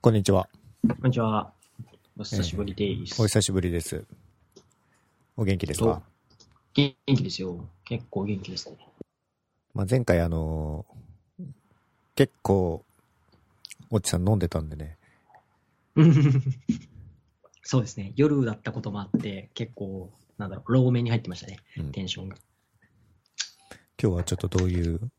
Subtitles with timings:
[0.00, 0.48] こんにちは。
[0.88, 1.52] こんにちは。
[2.18, 3.20] お久しぶりです。
[3.20, 4.04] お久しぶりです。
[5.36, 6.02] お元気ですか？
[6.74, 7.68] 元気ですよ。
[7.84, 8.76] 結構元気ですね。
[9.74, 11.44] まあ、前回あのー
[12.16, 12.84] 結構、
[13.90, 14.98] おっちさん飲んでたんでね。
[17.62, 18.12] そうですね。
[18.16, 21.58] 夜だったこともあって、結構、なんだろう、ローメンに入ってましたね。
[21.78, 22.36] うんテンションが。
[24.02, 25.10] 今日はちょっとどういう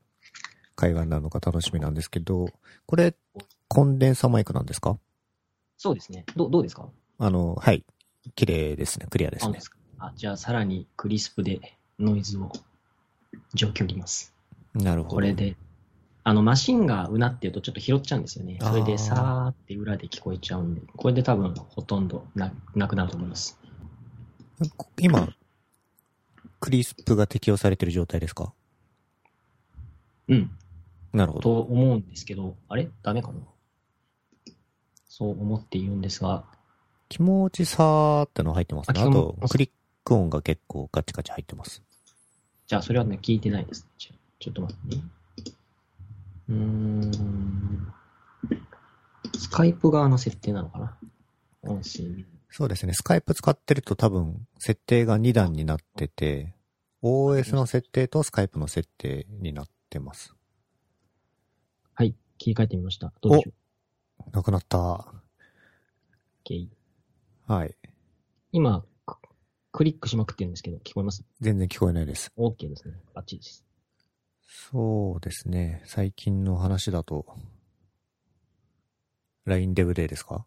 [0.76, 2.48] 会話になるのか楽しみなんですけど、
[2.86, 3.16] これ、
[3.74, 5.00] コンデンサマイクなんですか？
[5.78, 6.26] そうですね。
[6.36, 6.90] どどうですか？
[7.20, 7.86] あの、はい。
[8.36, 9.08] 綺麗ですね。
[9.10, 9.62] クリアですねあで。
[9.62, 9.78] すか？
[10.00, 12.52] あじゃあ、さらにクリスプでノイズを
[13.54, 14.34] 除去ります。
[14.74, 15.16] なるほど。
[15.16, 15.56] これで、
[16.26, 18.58] あの、マシンがうなってるとちょっと拾っちゃうんですよね。
[18.62, 23.58] それで、さーって裏で聞こえちゃうんで、これで多分ほとんどななくなると思います。
[25.00, 25.30] 今、
[26.60, 28.54] クリスプが適用されてる状態ですか？
[30.28, 30.52] うん。
[31.14, 31.44] なるほど。
[31.44, 32.90] と思うんですけど、あれ？
[33.02, 33.40] ダメかな？
[35.22, 36.46] そう思っているんですが、
[37.08, 39.00] 気持ちさーっての入ってますね。
[39.00, 39.70] ああと、クリッ
[40.04, 41.84] ク音が結構ガチガチ入ってます。
[42.66, 43.90] じゃあそれはね、聞いてないですね。
[44.00, 45.04] じゃあちょっと待ってね。
[46.50, 47.94] うーん。
[49.38, 50.98] スカイプ側の設定なのかな？
[51.62, 52.02] 音声
[52.50, 52.94] そうですね。
[52.94, 56.56] スカイプ使ってると多分、設定が2段になってて、
[57.04, 60.34] OS の設定とスカイプの設定になってます。
[61.94, 63.14] はい、切り替えてみました。
[63.22, 63.54] どうでしょう？
[64.32, 65.14] なくなった。
[66.46, 66.68] OK
[67.48, 67.76] はい。
[68.52, 69.18] 今、ク
[69.72, 71.24] クリックしまくってるんですけど、聞こえます？
[71.40, 72.32] 全然聞こえないです。
[72.38, 72.96] ?OK ですね。
[73.14, 73.66] バッチリです。
[74.48, 75.82] そうですね。
[75.86, 77.26] 最近の話だと、
[79.46, 80.46] LINE デブデーですか？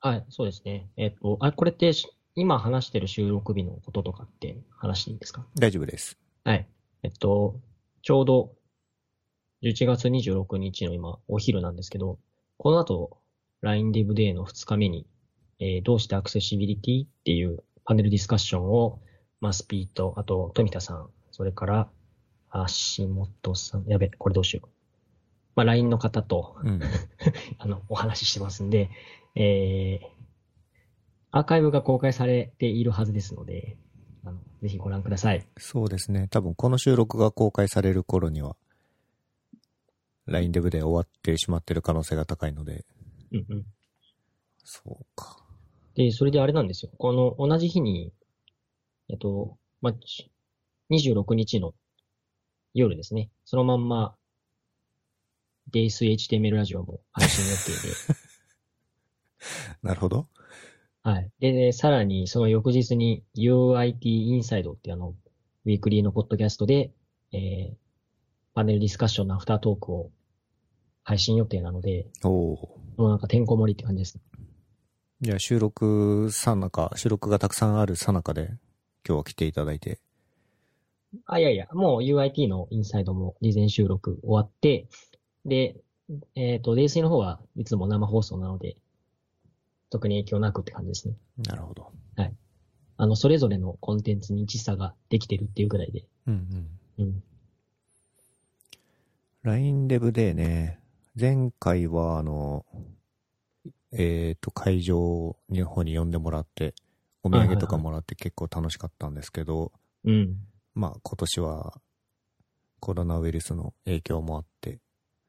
[0.00, 0.90] はい、そうですね。
[0.96, 5.46] えっと、あ、これってし、今話してる収録日のこととかって話していいですか？
[5.56, 6.18] 大丈夫です。
[6.44, 6.68] はい。
[7.02, 7.60] えっと、
[8.02, 8.54] ちょうど
[9.62, 12.18] 11月26日の今、お昼なんですけど、
[12.62, 13.16] この後、
[13.62, 15.06] LINE Dev Day の2日目に、
[15.60, 19.00] えーどうしてアクセシビリティっていうパネルディスカッションを、
[19.40, 21.88] マスピーと、あと、富田さん、それから、
[22.50, 24.68] 足元さん、やべ、これどうしよう。
[25.56, 26.82] まあ、LINE の方と、うん。
[27.56, 28.90] あの、お話ししてますんで、
[29.36, 30.06] えー、
[31.30, 33.78] アーカイブが公開されているはずですので、
[34.22, 35.46] あの、ぜひご覧ください。
[35.56, 36.28] そうですね。
[36.28, 38.54] 多分この収録が公開される頃には、
[40.30, 42.84] LINE デブデー終わってしまってる可能性が高いので、
[43.32, 43.66] うんうん。
[44.64, 45.36] そうか。
[45.94, 46.92] で、それであれなんですよ。
[46.96, 48.12] この同じ日に、
[49.08, 50.30] えっと、まあ、ち
[50.90, 51.74] 26日の
[52.74, 53.30] 夜ですね。
[53.44, 54.14] そのまんま、
[55.72, 58.20] デイス HTML ラジオも配信予定で。
[59.82, 60.28] なるほど。
[61.02, 61.30] はい。
[61.40, 65.14] で、でさらにその翌日に UIT インサイドってあの、
[65.64, 66.92] ウィークリーのポッドキャストで、
[67.32, 67.74] えー、
[68.54, 70.10] パネルディスカッションのアフタートークを
[71.02, 72.78] 配信予定なので、おお。
[72.96, 74.18] もうなんかてんこ盛りって感じです。
[75.20, 78.48] じゃあ収録さなか、収録がたくさんあるさなかで、
[79.06, 80.00] 今日は来ていただいて。
[81.26, 84.88] あ、いやいや、もう UIT のインサイドも事前収録終わって、
[85.44, 85.76] で、
[86.34, 88.76] えっ、と、泥酔の方はいつも生放送なので、
[89.90, 91.14] 特に影響なくって感じですね。
[91.38, 91.92] なるほど。
[93.00, 96.04] あの、それぞれのコンテンツに時差ができてるっていうぐらいで。
[96.26, 96.68] うん
[96.98, 97.06] うん。
[97.06, 97.22] うん。
[99.42, 100.79] LINE デブデーね。
[101.20, 102.64] 前回は、あの、
[103.92, 106.74] えっ、と、会場の方に呼んでもらって、
[107.22, 109.72] お土産とかもらって結構楽しかったんですけど、
[110.04, 110.36] うん。
[110.74, 111.74] まあ今年は
[112.78, 114.78] コロナウイルスの影響もあって、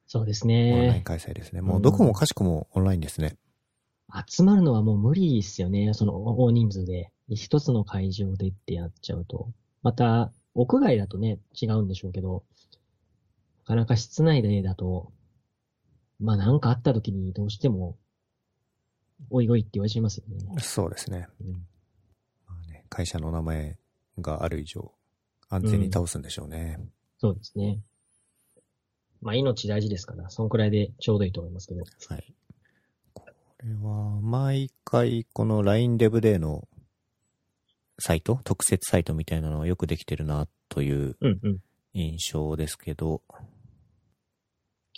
[0.07, 1.02] そうですオンラインね。
[1.03, 1.62] 開催ですね。
[1.62, 3.38] もうどこもかしこもオンラインですね。
[4.28, 5.94] 集まるのはもう無理ですよね。
[5.94, 7.12] その大人数で。
[7.29, 9.50] 一つの会場でってやっちゃうと。
[9.84, 12.44] また、屋外だとね、違うんでしょうけど、
[13.59, 15.13] なかなか室内でだと、
[16.21, 17.97] まあなんかあった時にどうしても、
[19.29, 20.59] おいおいって言われちゃいますよね。
[20.59, 21.27] そうですね。
[21.41, 21.51] うん
[22.47, 23.77] まあね会社の名前
[24.19, 24.91] がある以上、
[25.49, 26.79] 安全に倒すんでしょうね。
[27.17, 27.79] そうですね。
[29.21, 31.81] まあ命大事ですから、そんくらいでちょうどいいと思いますけど。
[31.81, 32.33] はい。
[33.13, 33.25] こ
[33.63, 36.67] れは、毎回この LINE デブデーの
[37.99, 41.57] サイト、特設サイトみたいなのはよくできてるなといううんうん。
[41.93, 43.22] 印象ですけど、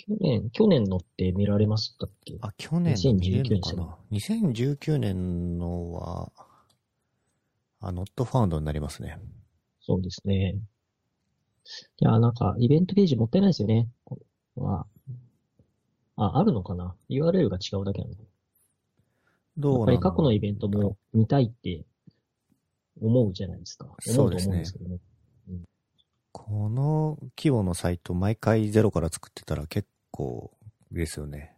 [0.05, 2.37] 去年、去年のって見られましたっけ？
[2.41, 6.31] あ、去年の見れるのかな ?2019 年のは、
[7.79, 9.17] あ、ノットファウンドになりますね。
[9.79, 10.59] そうですね。
[11.99, 13.87] いや、なんか、イベントページもったいないですよね。
[14.03, 14.19] こ
[14.55, 14.85] は
[16.17, 18.13] あ、あるのかな ?URL が違うだけなの
[19.57, 21.85] どうなのやっぱり過去のイベントも見たいって
[23.01, 23.85] 思うじゃないですか。
[23.85, 24.99] 思うとそうですね思うんですけどね。
[26.31, 30.51] この規模のサイト毎回ゼロから作ってたら結構
[30.91, 31.57] ですよね。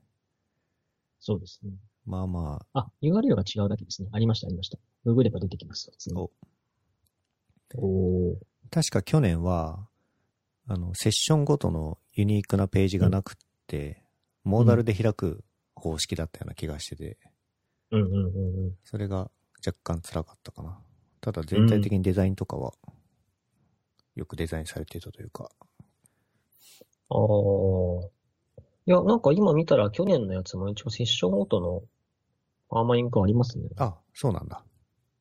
[1.19, 1.71] そうですね。
[2.05, 4.09] まあまあ、あ、URL が違うだけですね。
[4.11, 4.77] ありました、ありました。
[5.03, 5.91] ググれば出てきます。
[6.15, 6.31] お
[7.77, 8.35] おー
[8.71, 9.87] 確か去年は、
[10.67, 13.35] あの、セッションごとのユニークなページがなくっ
[13.67, 14.03] て、
[14.43, 15.43] モーダルで開く
[15.75, 17.17] 方式だったような気がしてて、
[17.91, 18.75] うんうんうんうん。
[18.83, 19.29] それが
[19.65, 20.79] 若干辛かったかな。
[21.21, 22.73] ただ全体的にデザインとかは、
[24.15, 25.49] よくデザインされていたというか、
[27.09, 28.14] ああ。
[28.87, 31.83] いや、なんか今見たら去年のやつも一応セッションごとの
[32.69, 33.69] パーマリンクありますね。
[33.77, 34.63] あ、そうなんだ。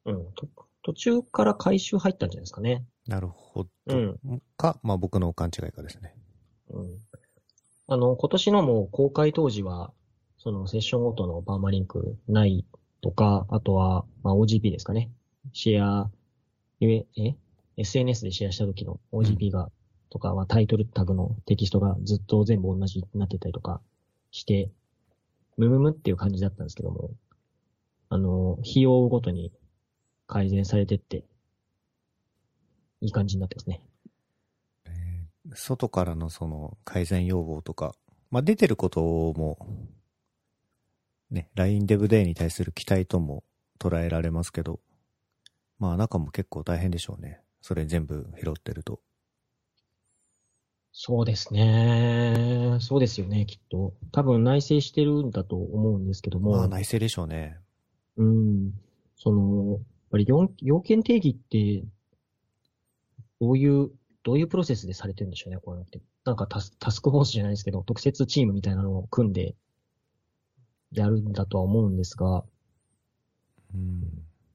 [0.05, 0.33] うん。
[0.35, 0.47] と
[0.83, 2.85] 途中から回収入ったんじゃないですかね。
[3.07, 3.97] なるほうど。
[3.97, 4.19] ん。
[4.57, 6.15] か、まあ僕の勘違いかですね。
[6.71, 6.99] うん。
[7.87, 9.93] あの、今年のも公開当時は、
[10.37, 12.67] そのセッションごとのパーマリンクない
[13.01, 15.11] とか、あとは、まあ OGP ですかね。
[15.53, 16.11] シェア、
[16.81, 17.37] え、え
[17.79, 19.71] ?SNS でシェアした時の OGP が、
[20.15, 23.81] とかはタイトルタグのテキストがずっと全部同じになってたりとか
[24.31, 24.71] して、
[25.57, 27.11] ムムムっていう感じだったんですけども、
[28.11, 29.51] あの、費用ごとに
[30.29, 31.25] 改善されてって、
[33.01, 33.83] いい感じになってますね。
[35.53, 37.97] 外からのその改善要望とか、
[38.31, 39.59] まあ出てることも、
[41.33, 43.43] ね、LINE DevDay に対する期待とも
[43.81, 44.79] 捉えられますけど、
[45.81, 47.41] まあ中も結構大変でしょうね。
[47.63, 49.01] それ全部拾ってると。
[50.97, 52.79] そうですね。
[52.81, 53.95] そうですよね、きっと。
[54.13, 56.53] 多分内製してるんだと思うんですけども。
[56.53, 57.59] まあ内政でしょうね。
[58.17, 58.73] うん。
[59.17, 59.81] その、やっ
[60.13, 61.85] ぱり要要件定義って、
[63.41, 63.91] どういう、
[64.23, 66.01] どういうプロセスでされてるんでしょうね、こういうのって。
[66.25, 69.57] なんかタスタスクフォースじゃないですけど、特設チームみたいなのを組んで、
[70.93, 72.45] やるんだとは思うんですが、
[73.75, 73.83] うん。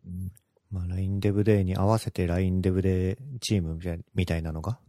[0.05, 0.31] うん
[0.71, 4.79] まあ LINE DevDay に合わせて LINE DevDay チームみたいみたいなのが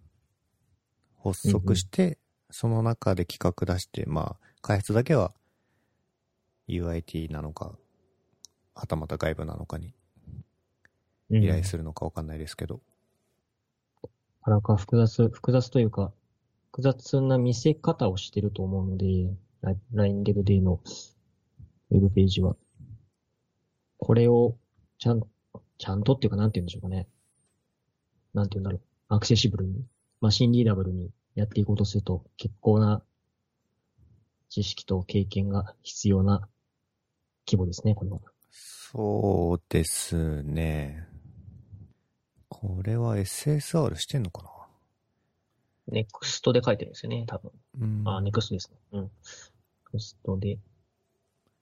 [1.22, 2.18] 発足して、
[2.50, 5.32] その中で企画出して、まあ開発だけは
[6.68, 7.76] UIT なのか、
[8.74, 9.94] はたまた外部なのかに
[11.30, 12.80] うん依頼するのかわかんないですけど。
[14.02, 14.08] な
[14.44, 16.12] かなか複雑、複雑というか、
[16.72, 19.06] 複雑な見せ方をしてると思うので、
[19.60, 20.80] ラ LINE DevDay の
[21.90, 22.56] ウェブページは。
[23.98, 24.56] これを、
[24.98, 25.22] ちゃん、
[25.78, 27.06] ちゃんとっていうか、なんて言うんでしょうかね。
[28.34, 28.80] なんて言うんだろう。
[29.08, 29.84] アクセシブルに、
[30.20, 33.02] マシンリーダブルにやっていこうとすると、結構な
[34.50, 36.48] 知識と経験が必要な
[37.46, 38.18] 規模ですね、これは。
[38.50, 41.06] そうですね。
[42.48, 44.42] これは SSR してんのか
[45.88, 47.52] な？NEXT で書いてるんですよね、多分。
[47.80, 48.02] うん。
[48.06, 48.78] あ、NEXT ですね。
[48.92, 49.10] うん。
[49.94, 50.58] NEXT で、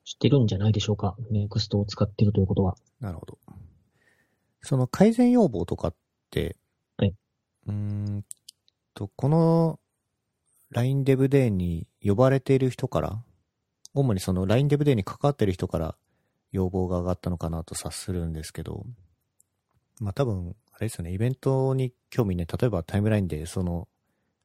[0.04, 2.74] 知ってるんじゃないでしょうか？NEXT を使ってるということは。
[3.00, 3.38] なるほど。
[4.62, 5.94] その改善要望とかっ
[6.30, 6.56] て、
[6.96, 7.14] はい
[7.66, 8.24] うーん
[8.98, 9.78] と、この
[10.70, 13.22] LINE DevDay に呼ばれている人から、
[13.94, 15.94] 主にその LINE DevDay に関わっている人から
[16.50, 18.84] 要望が上がったのかなと察するんですけど、
[20.00, 23.86] まあ多分、あれですよね、イベントに興味ね、例えばタイムラインでその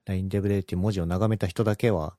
[0.06, 2.16] LINE DevDay っていう文字を眺めた人だけは、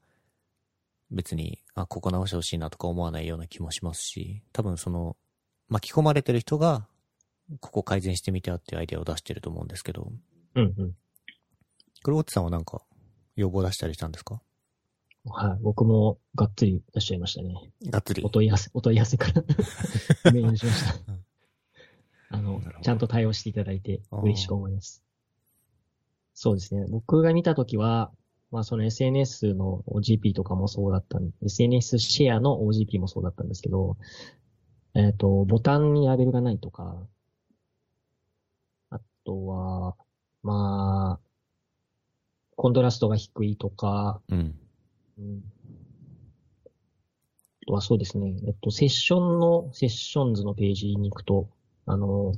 [1.13, 5.17] 別に、あ、ここ直してほしいなとか思わないような気もしますし、多分その、
[5.69, 6.89] 巻き込まれてる人が、
[7.61, 10.11] ここ改善してみてよっていうアイデアを出してると思うんですけど、
[10.55, 10.97] うんうん。
[12.05, 12.83] クローチさんはなんか、
[13.35, 14.41] 要望出したりしたんですか？
[15.27, 15.59] はい。
[15.63, 17.55] 僕もがっつり出しちゃいましたね。
[17.87, 18.29] がっつりお。
[18.29, 19.43] 問い合わせ、お問い合わせから
[20.33, 21.25] メールしましたうん。
[22.29, 25.03] あのちゃんと対応していただいて嬉しく思います。
[26.35, 26.85] そうですね。
[26.91, 28.13] 僕が見たときは、
[28.51, 33.97] まあその SNS の OGP とかもそうだったん SNS シェアの OGP もそうだったんですけど、
[34.95, 36.99] えっ、と、ボタンにラベルがないとか、
[38.91, 39.97] あとは、
[40.43, 41.24] まあ、
[42.57, 44.59] コントラストが低いとか、うん。
[45.19, 45.43] うん
[47.65, 48.35] あとはそうですね。
[48.47, 51.49] えっと、セッションの、セッションズのページに行くと、
[51.87, 52.35] あの、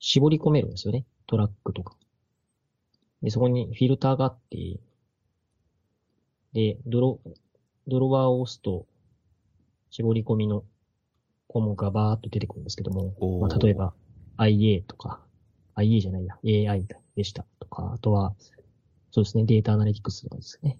[0.00, 1.04] 絞り込めるんですよね。
[1.28, 1.94] トラックとか。
[3.22, 4.80] で、そこにフィルターがあって、
[6.52, 7.20] で、ドロ、
[7.86, 8.86] ドロワーを押すと、
[9.90, 10.64] 絞り込みの
[11.46, 13.94] 項目がバーっと出てくるんですけども、まあ、例えば、
[14.38, 15.20] IA とか、
[15.76, 18.34] IA じゃないや、AI でしたとか、あとは、
[19.10, 20.78] そうですね、データアナリティクスとかですね。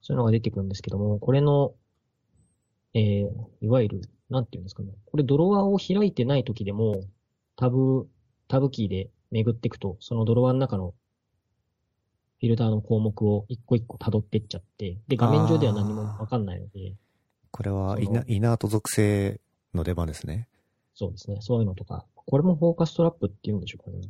[0.00, 1.74] そういうのが出てくるんですけども、これの、
[2.94, 4.92] えー、いわゆる、なんていうんですかね。
[5.06, 7.02] これドロワーを開いてない時でも、
[7.56, 8.08] タブ、
[8.48, 10.94] タブキーで巡っていくと、そのドロワーの中の
[12.40, 16.96] フィルターの項目を一個一個辿っていっちゃって、で、画面上では何もわかんないので、
[17.52, 19.40] これはイナイナート属性
[19.74, 20.48] の出番ですね。
[20.94, 21.38] そうですね。
[21.40, 22.04] そういうのとか。
[22.14, 24.08] これもフォーカストラップって言うんでしょうかね。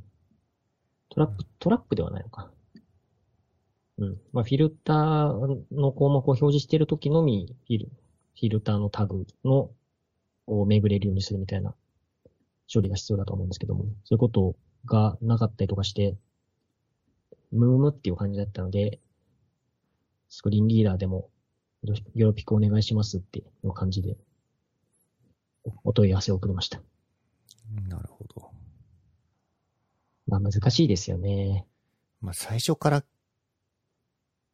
[1.13, 2.51] トラップ、トラップではないのか。
[3.99, 4.19] うん。
[4.33, 9.71] まあ、フィルターの項目を表示しているときのみ、フィル、フィルターのタグの、
[10.47, 11.75] を巡れるようにするみたいな
[12.73, 16.17] 処理が必要だと思うんですけども、そういうことがなかったりとかして、
[17.51, 18.99] ムームっていう感じだったので、
[20.31, 21.29] スクリーンリーダーでも、
[21.83, 24.17] よろよろぴくお願いしますっていう感じで、
[25.85, 26.81] お問い合わせを送りました。
[27.87, 28.52] なるほど。
[30.33, 31.67] まあ難しいですよね。
[32.23, 33.05] まあ最初から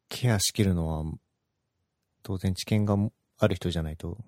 [0.08, 1.04] ケアしきるのは、
[2.25, 2.97] 当然知見が
[3.38, 4.18] ある人じゃないと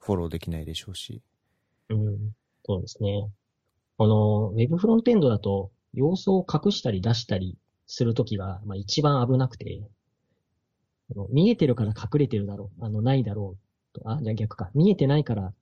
[0.00, 1.22] フォローできないでしょうし。
[1.88, 2.34] うん。
[2.66, 3.30] そうですね。
[3.96, 9.80] この、ウェブフロントエンドだと、要素を隠したり出したりするときが、まあ一番危なくて、
[11.30, 13.56] 見えてるから隠れてるだろう、あの、ないだろ
[13.94, 14.70] うと、あ、じゃあ逆か。
[14.74, 15.54] 見えてないから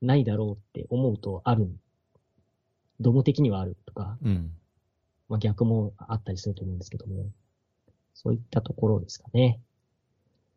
[0.00, 1.68] ないだろうって思うとある。
[3.00, 4.50] ドム的にはあるとか、うん。
[5.28, 7.26] まあ逆もあったりすると思うんですけども、
[8.14, 9.60] そういったところですかね。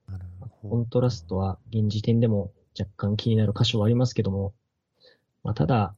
[0.07, 0.69] なるほど。
[0.69, 4.53] コントラストは現時点でも若干気になる箇所はありますけども、
[5.43, 5.95] まあ、ただ、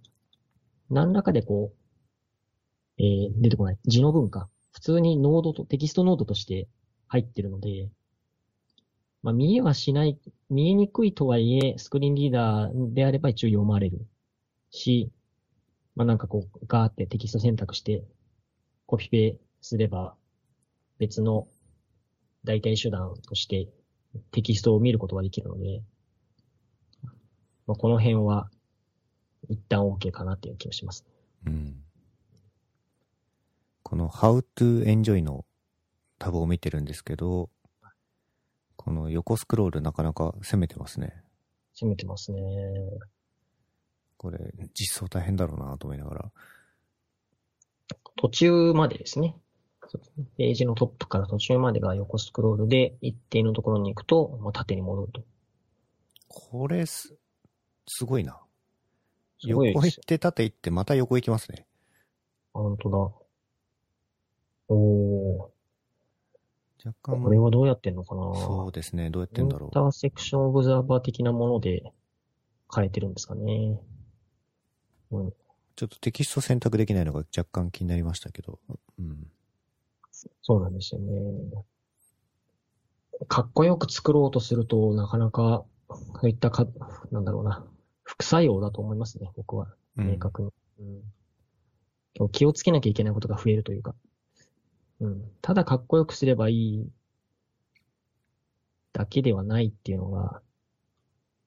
[0.89, 1.74] 何らかでこ
[2.98, 3.77] う、えー、出てこない。
[3.86, 4.50] 字の文化。
[4.72, 6.67] 普通にノードと、テキストノードとして
[7.08, 7.89] 入ってるので、
[9.22, 10.17] まあ、見えはしない、
[10.50, 14.05] 見えにくいとはいえ、スクリーンリーダーであれば一応読まれる
[14.72, 15.12] し、
[16.00, 18.06] まあ、なんかこう、ガーってテキスト選択して、
[18.86, 20.15] コピペすれば、
[20.98, 21.46] 別の
[22.46, 23.68] 代替手段として
[24.32, 25.82] テキストを見ることができるので、
[27.68, 28.50] まあ、この辺は
[29.50, 31.06] 一旦 OK かなっていう気がします。
[31.46, 31.75] うん。
[33.84, 35.44] この How to Enjoy の
[36.18, 37.50] タブを見てるんですけど、
[38.77, 41.22] この横スクロールなかなか攻めてますね。
[41.74, 42.39] 攻めてますね。
[44.20, 44.38] これ、
[44.74, 46.32] 実装大変だろうなと思いながら。
[48.18, 49.34] 途中までですね。
[49.88, 55.22] そうですねページのトップから途中までが横スクロールで、一定のところに行くと、まあ、縦に戻ると。
[56.28, 57.16] これす、
[57.88, 58.38] すごいな。
[59.40, 61.66] すごい横行って縦行ってまた横行きますね。
[62.54, 62.98] あ、本当だ。
[64.68, 66.94] お若ー。
[67.02, 69.10] 干、これはどうやってんのかなそうですね。
[69.10, 71.84] どうやってんだろインターセクションオブザーバー的なもので
[72.74, 73.80] 変えてるんですかね。
[75.12, 75.28] うん。
[75.28, 75.34] う。
[75.75, 78.60] ちょっとテキスト選択できないのが若干気になりましたけど。
[79.00, 79.28] うん。
[80.42, 81.63] そうなんですよね。
[83.28, 86.68] かっこよく作ろうとすると、なかなか、そういったか、
[87.12, 87.66] なんだろうな、
[88.04, 89.68] 副作用だと思いますね、僕は。
[89.98, 90.51] うん明確に。
[90.80, 91.01] うん
[92.16, 93.96] 今日気をつけなきゃいけないことが増えるというか。
[95.00, 95.32] うん。
[95.42, 96.89] ただかっこよくすればいい
[98.94, 100.42] だけではないっていうのが、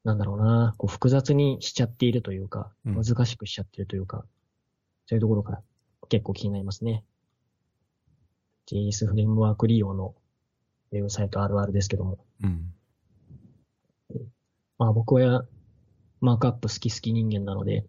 [0.04, 4.25] なんだろうな、こう複雑にしちゃっているというか、うん難しくしちゃってるというか、
[5.06, 5.62] そういうところから
[6.09, 7.04] 結構気になりますね。
[8.66, 10.14] JS フレームワーク利用の
[10.92, 12.18] ウェブサイトあるあるですけども。
[12.42, 12.75] うん。
[14.78, 15.44] まあ僕は
[16.21, 17.87] マークアップ好き好き人間なので、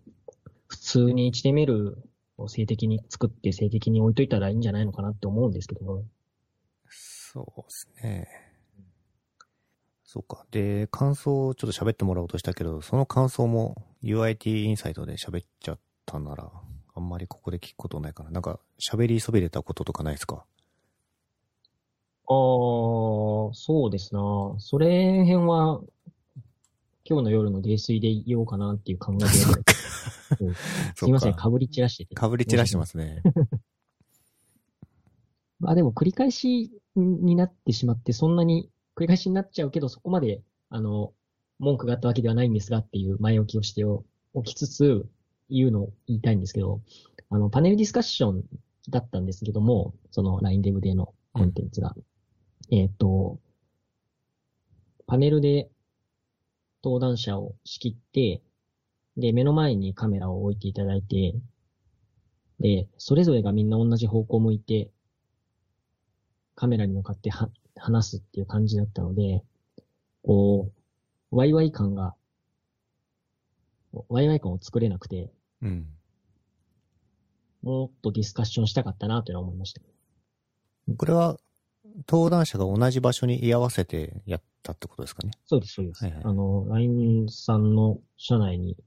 [0.67, 1.95] 普通に HTML
[2.37, 6.03] を静的に作って静的に置いといたらいいんじゃないのかなって思うんですけども。
[6.89, 8.42] そうですね。
[10.13, 10.45] そうか。
[10.51, 16.51] で、感想をちょっと喋ってもらおうとしたけど、その感想も UIT インサイトで喋っちゃったなら、
[16.93, 18.29] あんまりここで聞くことないかな。
[18.29, 20.35] なんか、喋りそびれたこととかないですか？
[20.35, 22.35] ああ、
[23.53, 24.21] そうですな。
[24.59, 25.81] それ辺は、
[27.05, 29.25] 今日の夜の泥酔で言おうかなっていう考えで。
[30.95, 32.13] すいません、かぶり散らしてて。
[32.13, 33.23] かぶり散らしてますね。
[35.59, 41.13] まあでも繰り返しになってしまって、そんなに繰り返しになっちゃうけど、そこまで、あの、
[41.59, 44.03] 文句があったわけではないんですがっていう前置きをしてお
[44.43, 45.05] きつつ、
[45.49, 46.81] 言うのを言いたいんですけど、
[47.29, 48.43] あの、パネルディスカッション
[48.89, 51.95] だったんですけども、その LINE デブデーのコンテンツが。
[52.71, 53.39] えっ、と、
[55.05, 55.69] パネルで
[56.83, 58.41] 登壇者を仕切って、
[59.17, 61.35] で、目の前にカメラを置いていただいて、
[62.59, 64.91] で、それぞれがみんな同じ方向を向いて、
[66.55, 69.43] カメラに向かっては話すっていう感じだったので、
[70.23, 70.71] こ
[71.31, 72.15] う、ワイワイ感が、
[74.09, 75.87] ワイワイ感を作れなくて、うん。
[77.61, 79.81] もっとディスカッションしたかったなというのは思いました。
[80.97, 81.37] これは、
[82.07, 85.31] 登壇者が同じ場所に居合わせてやったってことですかね？
[85.45, 86.03] そうです、そうです。
[86.03, 88.77] はいはいあの、LINE さんの社内に、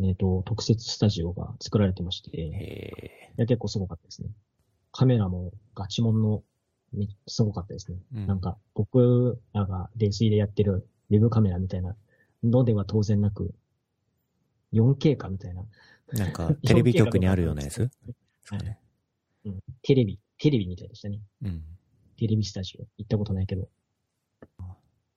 [0.00, 4.28] えっ、と、特設スタジオが作られてまして、いへや、結構すごかったですね。
[4.92, 6.47] カメラもガチモンの、め
[7.26, 7.98] すごかったですね。
[8.14, 8.26] え。
[8.26, 11.96] なんか、僕らが泥酔でやってるウェブカメラみたいな
[12.42, 13.54] のでは当然なく、
[14.72, 15.64] 4K かみたいな。
[16.12, 17.78] なんか、 テレビ局にあるようなやつ？
[17.80, 17.90] で
[18.42, 18.78] すかね。
[19.82, 21.20] テレビ、テレビみたいでしたね。
[21.42, 21.62] うん。
[22.16, 22.86] テレビスタジオ。
[22.98, 23.68] 行ったことないけど。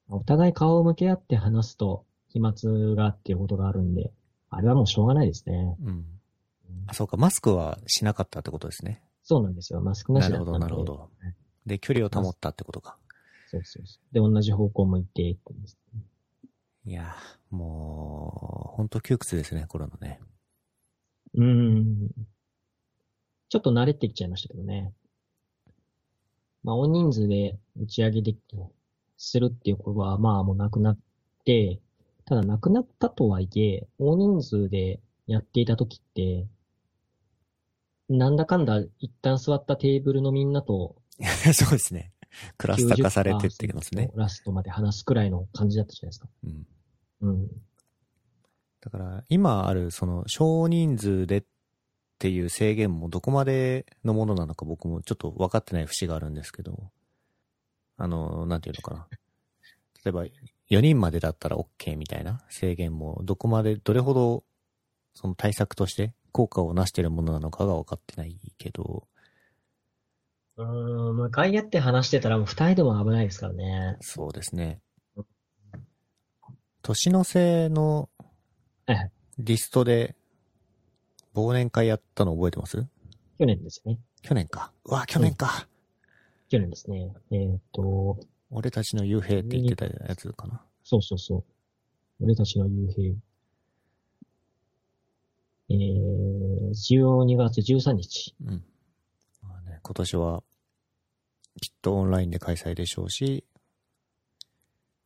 [0.10, 4.12] お互い顔を向け合って話すと、飛沫がっていうことがあるんで、
[4.50, 5.78] あれはもうしょうがないですね。
[5.82, 6.06] うん。
[6.88, 9.02] あ、そうか、マスクはしなかったってことですね。
[9.24, 9.82] そうなんですよ。
[9.82, 10.76] マスクななるほど、しだったんで。
[10.76, 11.10] なるほど。
[11.66, 12.98] で、距離を保ったってことか。
[13.48, 14.14] そうそうそう。
[14.14, 15.78] で、同じ方向向いてって言うんです
[16.86, 20.20] いやー、もう、ほんと窮屈ですね、コロナね。
[21.36, 22.10] うーん。
[23.50, 24.94] ちょっと慣れてきちゃいましたけどね。
[26.64, 28.40] まあ、大人数で打ち上げでき、
[29.18, 31.00] するっていうことは、まあもうなくなっ
[31.46, 31.80] て、
[32.26, 36.48] ただなくなったとはいえ、大人数でやっていた時って、
[38.10, 40.96] なんだかんだ一旦座ったテーブルのみんなと、
[41.54, 42.12] そうですね。
[42.58, 44.10] クラスター化されてってきますね。
[44.16, 46.30] 90%ラストまで話すくらいの感じだったじゃないですか。
[46.44, 46.68] うん。
[47.22, 47.48] うん。
[48.82, 51.44] だから、今ある、その、少人数でっ
[52.18, 56.92] ていう制限もどこまでのものなのか僕もちょっと分かってない節があるんですけど、
[57.98, 59.08] あの、なんていうのかな。
[60.04, 60.26] 例えば、
[60.70, 64.44] 4人までだったら OK みたいな制限も、どこまで、どれほど、
[65.14, 69.08] その対策として効果を成しているものなのかが分かってないけど、
[70.62, 73.98] うーん、向かい合って話してたらもう二人でも危ないですからね。
[74.02, 74.82] そうですね。
[76.82, 78.10] 年の瀬の
[78.88, 80.16] はいはいリストで
[81.36, 82.86] 忘年会やったの覚えてます？
[83.40, 84.00] 去年ですね。
[84.22, 84.72] 去年か。
[84.86, 85.68] うわ、去年か。
[86.50, 87.12] 去年ですね。
[87.32, 90.62] えっ、と、俺たちの幽閉って言ってたやつかな。
[90.84, 91.44] そうそうそう。
[92.24, 93.16] 俺たちの夕平。
[95.70, 98.36] えー、12月13日。
[98.46, 98.64] うん。
[99.42, 100.44] まあね、今年は、
[101.60, 103.44] きっとオンラインで開催でしょうし、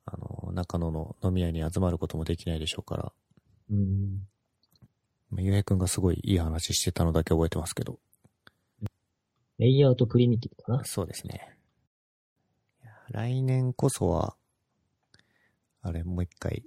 [0.05, 3.11] あの、中野の飲み屋に集まることもできないでしょうから、
[3.71, 4.27] うん。
[5.31, 7.99] まあゆうへいくんがすごいいい話してたのだけ覚えてますけど、
[9.57, 10.83] レイアウトプリミティブかな。
[10.83, 11.57] そうですね。
[13.09, 14.35] 来年こそは、
[15.81, 16.63] あれ、もう一回、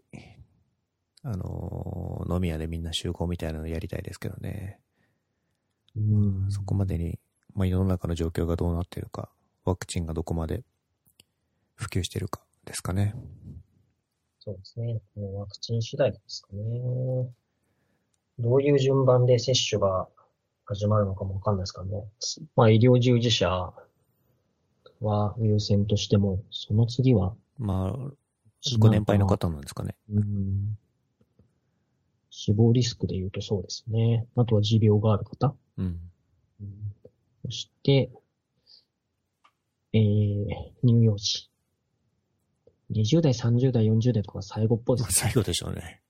[1.22, 4.80] あのー飲み屋でみんな集合みたいなのやりたいですけどね。
[5.96, 6.50] うん。
[6.50, 7.18] そこまでに、
[7.54, 9.30] まあ、世の中の状況がどうなってるか、
[9.68, 10.64] ワクチンがどこまで
[11.74, 13.14] 普及してるかですかね。
[14.40, 15.00] そうですね。
[15.14, 16.80] もうワクチン次第ですかね。
[18.38, 20.08] どういう順番で接種が
[20.64, 22.04] 始まるのかもわかんないですからね。
[22.56, 23.72] まあ医療従事者
[25.00, 28.12] は優先としても、その次は、まあ、
[28.78, 29.96] ご年配の方なんですかね。
[30.10, 30.78] うん。
[32.30, 34.26] 死亡リスクで言うとそうですね。
[34.36, 35.54] あとは持病がある方。
[35.76, 36.00] うん。
[36.60, 36.88] うん
[37.44, 38.10] そして、
[39.92, 40.46] えー、
[40.86, 41.48] 乳幼児。
[42.90, 45.12] 20代、30代、40代とか最後っぽいですね。
[45.12, 46.00] 最後でしょうね。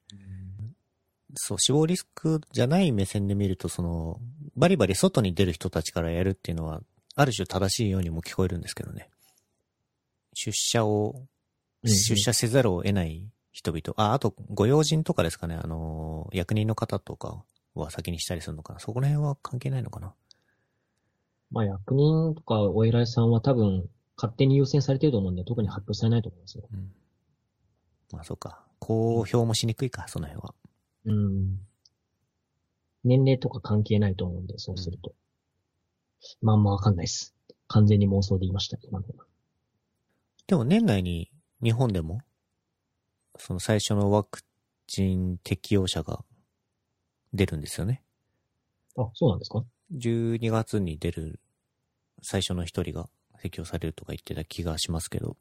[1.34, 4.20] そう、死亡リスクじゃない目線で見ると、その、
[4.56, 6.80] バリバリ外に出る人たちからやるっていうのは、
[7.14, 9.10] ある種正しいようにも聞こえるんですけどね。
[10.34, 11.14] 出社を、
[11.82, 13.94] うん出社せざるを得ない人々。
[13.96, 15.54] あ、あと、ご用心とかですかね。
[15.54, 18.80] あの、役人の方とかは先にしたりするのかな。
[18.80, 20.12] そこら辺は関係ないのかな。
[21.50, 26.68] まあ役人とかお偉いさんは多分勝手に優先されてると思うんで特に発表されないと思いますよ。
[26.72, 26.92] うん。
[28.12, 28.64] まあ、そうか。
[28.78, 30.54] 公表もしにくいか、その辺は。
[31.06, 31.60] うん。
[33.04, 35.14] 年齢とか関係ないと思うんで、そうすると。
[36.42, 37.34] まあまあわかんないです。
[37.68, 39.24] 完全に妄想で言いました、今のは。
[40.46, 41.30] でも年内に
[41.62, 42.20] 日本でも、
[43.36, 44.40] その最初のワク
[44.86, 46.24] チン適用者が
[47.32, 48.02] 出るんですよね。
[48.96, 49.64] あ、そうなんですか？
[49.94, 51.40] 12月に出る
[52.22, 53.08] 最初の一人が
[53.40, 55.36] 適用されるとか言ってた気がしますけど。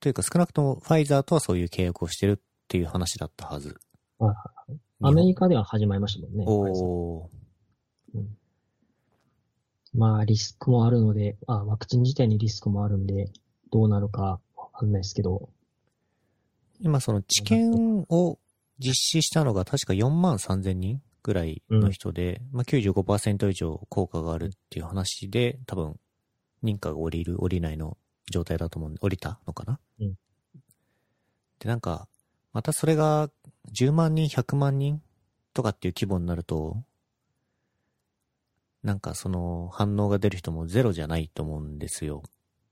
[0.00, 3.76] というか少なくともファイザーとはそういう契約をしてるっていう話だったはず。
[4.18, 4.34] はいは
[4.68, 6.44] いアメリカでは始まりましたもんね。
[6.46, 7.28] おー。
[9.92, 13.30] まあ、リスクもあるので、あ、ワクチン自体にリスクもあるんで、
[13.70, 15.48] どうなるかわかんないですけど、
[16.80, 18.38] 今その治験を
[18.78, 25.98] 実施したのが確か4万3000人ぐらいの人で、まあ95%以上効果があるっていう話で、多分
[26.62, 27.98] 認可が下りる、下りないの
[28.30, 29.80] 状態だと思うんで、降りたのかな？
[30.00, 30.14] うん
[31.58, 32.06] で、なんか、
[32.52, 33.28] またそれが
[33.72, 35.02] 10万人、100万人
[35.52, 36.84] とかっていう規模になると、
[38.84, 42.22] なんかその反応が出る人もゼロじゃないと思うんですよ。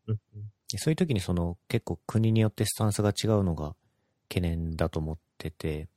[0.06, 0.18] うん
[0.70, 3.74] でそういう時にその結構国によってスタンスが違うのが
[4.28, 5.88] 懸念だと思ってて、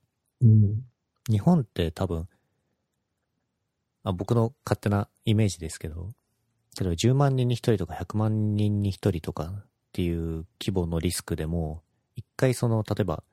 [0.41, 0.81] うん。
[1.29, 2.27] 日本って多分、
[4.07, 6.13] あ僕の勝手なイメージですけど、
[6.79, 11.83] 例えば10万人に1人とか100万人に1人とかっていう規模のリスクでも、
[12.15, 13.23] 一回その、例えば、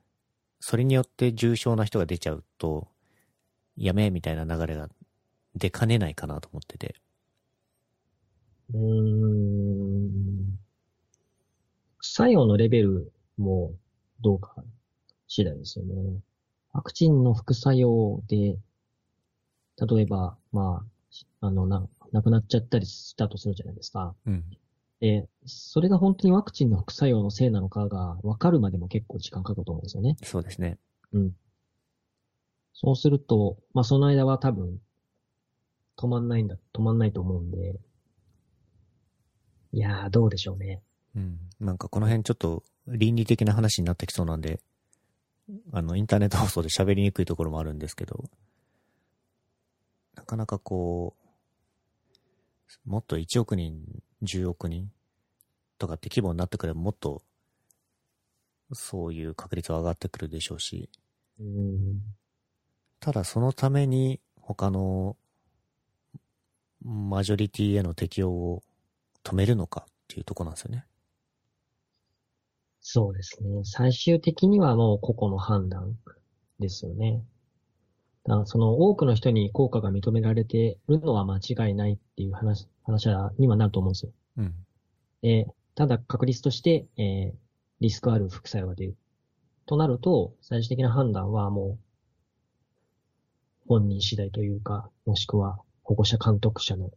[0.58, 2.88] それによって重症な人が出ちゃうと、
[3.76, 4.88] やめみたいな流れが
[5.54, 6.96] 出かねないかなと思ってて。
[8.72, 10.58] うん。
[11.98, 13.72] 副作用のレベルも
[14.22, 14.56] どうか
[15.28, 16.18] 次第ですよね。
[16.72, 18.56] ワクチンの副作用で、
[19.80, 20.84] 例えば、ま
[21.40, 24.14] あ、あの、な、亡くなっちゃったりしたとするじゃないですか。
[24.26, 24.44] うん。
[25.00, 30.16] で、それが本当にワクチンの副作用のせいなのかが分かるまでも結構時間かかると思うんですよね。
[30.22, 30.78] そうですね。
[31.12, 31.36] うん。
[32.72, 34.80] そうすると、まあその間は多分、
[35.96, 37.80] 止まんないんだ、止まんないと思うんで、
[39.72, 40.82] いやー、どうでしょうね。
[41.16, 41.38] うん。
[41.60, 44.60] なんかこの辺ちょっと倫理的な話になってきそうなんで、
[45.72, 48.24] あの、インターネット放送で喋りにくいところもあるんですけど、
[50.14, 51.14] なかなかこ
[52.86, 54.90] う、もっと1億人、10億人
[55.78, 57.22] とかって規模になってくればもっと、
[58.72, 60.88] そういう確率は上がってくるでしょうし、
[61.38, 62.00] うん。
[63.00, 65.16] ただそのために他の
[66.82, 68.62] マジョリティへの適用を
[69.22, 70.86] 止めるのかっていうとこなんですよね。
[72.80, 73.64] そうですね。
[73.64, 75.96] 最終的にはもう個々の判断
[76.60, 77.22] ですよね。
[78.46, 83.08] その多くの人に効果が認められているのは間違いないっていう話、話
[83.38, 84.12] にはなると思うんですよ。
[84.38, 84.54] うん。
[85.22, 87.44] で、ただ確率として、えー
[87.80, 88.96] リスクある副作用が出る。
[89.66, 91.78] となると、最終的な判断はもう、
[93.66, 96.90] 本人次第というか、もしくは保護者監督者の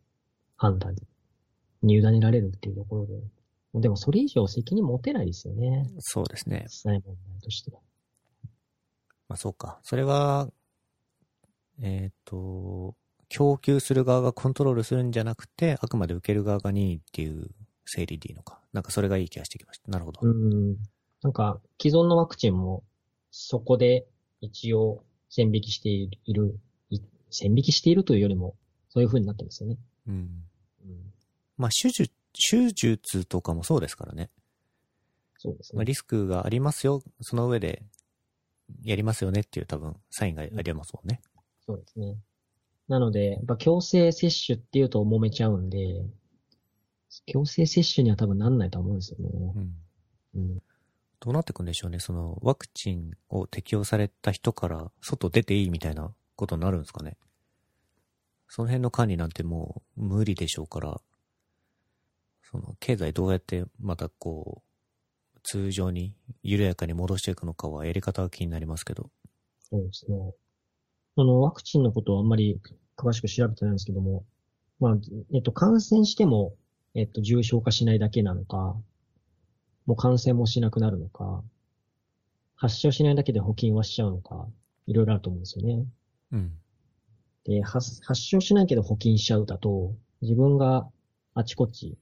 [0.55, 0.95] 判断
[1.81, 5.89] に委ねられるっていうところで、でもそれ以上責任持てないですよね。
[5.99, 6.63] そうですね。
[6.67, 7.79] 実際問題としては。
[9.27, 9.79] まあそうか。
[9.83, 10.49] それは、
[11.81, 12.95] えっ、と、
[13.29, 17.49] 供給する側がコントロールするんじゃなくて、あくまで受ける側が任意っていう
[17.85, 18.59] 整理でいいのか。
[18.73, 19.91] なんかそれがいい気がしてきました。
[19.91, 20.21] なるほど。
[20.23, 20.77] うん。
[21.21, 22.83] なんか、既存のワクチンも、
[23.31, 24.07] そこで
[24.41, 26.57] 一応線引きしている、
[26.89, 28.55] い線引きしているというよりも、
[28.89, 29.77] そういう風になってますよね。
[30.07, 30.13] うん。
[30.85, 31.13] うん。
[31.57, 34.29] まあ手術、手術とかもそうですからね。
[34.33, 34.91] ま
[35.35, 35.85] あ、そうですね。
[35.85, 37.01] リスクがありますよ。
[37.21, 37.83] その上で、
[38.83, 41.21] やりますよねっていう多分、サインがありますもんね。
[41.67, 42.15] そうですね。
[42.87, 46.05] なので、やっぱ強制接種っていうと揉めちゃうんで、
[47.25, 49.29] 強制接種には多分なんないと思うんですよね。
[49.55, 49.75] うん。
[50.35, 50.63] うん。
[51.19, 51.99] どうなってくんでしょうね。
[51.99, 57.17] その、ワクチンを適用された人から、外出ていいみたいなことになるんですかね。
[58.47, 61.01] その辺の管理なんてもう無理でしょうから、
[62.49, 64.63] その、経済どうやってまたこ
[65.35, 69.09] う、通常に緩やかに戻していくのかはやり方が気になりますけど。
[69.59, 70.33] そうですね。
[71.17, 72.61] あの、ワクチンのことはあんまり
[72.95, 74.23] 詳しく調べてないんですけども、
[74.79, 74.97] まあ、
[75.33, 76.53] えっと、感染しても、
[76.93, 78.75] えっと、重症化しないだけなのか、
[79.87, 81.43] もう感染もしなくなるのか、
[82.55, 84.47] 発症しないだけで保菌はしちゃうのか、
[84.85, 85.85] いろいろあると思うんですよね。
[86.33, 86.51] うん。
[87.45, 90.87] で、発発症しないけど保菌しちゃうだと、自分が
[91.33, 91.97] あちこち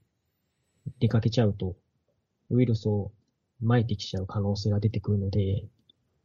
[0.98, 1.74] 出かけちゃうと、
[2.50, 3.12] ウイルスを
[3.62, 5.64] 撒いてきちゃう可能性が出てくるので、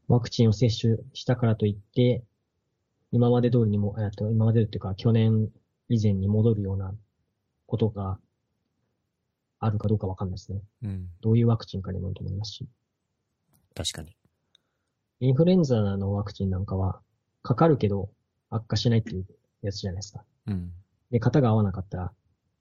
[0.07, 2.23] ワクチンを接種したからといって、
[3.11, 5.49] 今まで通りにも、えっと、今までっていうか、去年
[5.89, 6.93] 以前に戻るような
[7.65, 8.19] ことが
[9.59, 10.61] あるかどうかわかんないですね。
[10.83, 11.07] うん。
[11.21, 12.67] どういうワクチンかにもよると思いますし。
[13.75, 14.15] 確かに。
[15.19, 17.01] インフルエンザのワクチンなんかは、
[17.43, 18.09] かかるけど
[18.49, 19.25] 悪化しないっていう
[19.61, 20.23] やつじゃないですか。
[20.47, 20.71] うん。
[21.11, 22.11] で、型が合わなかったら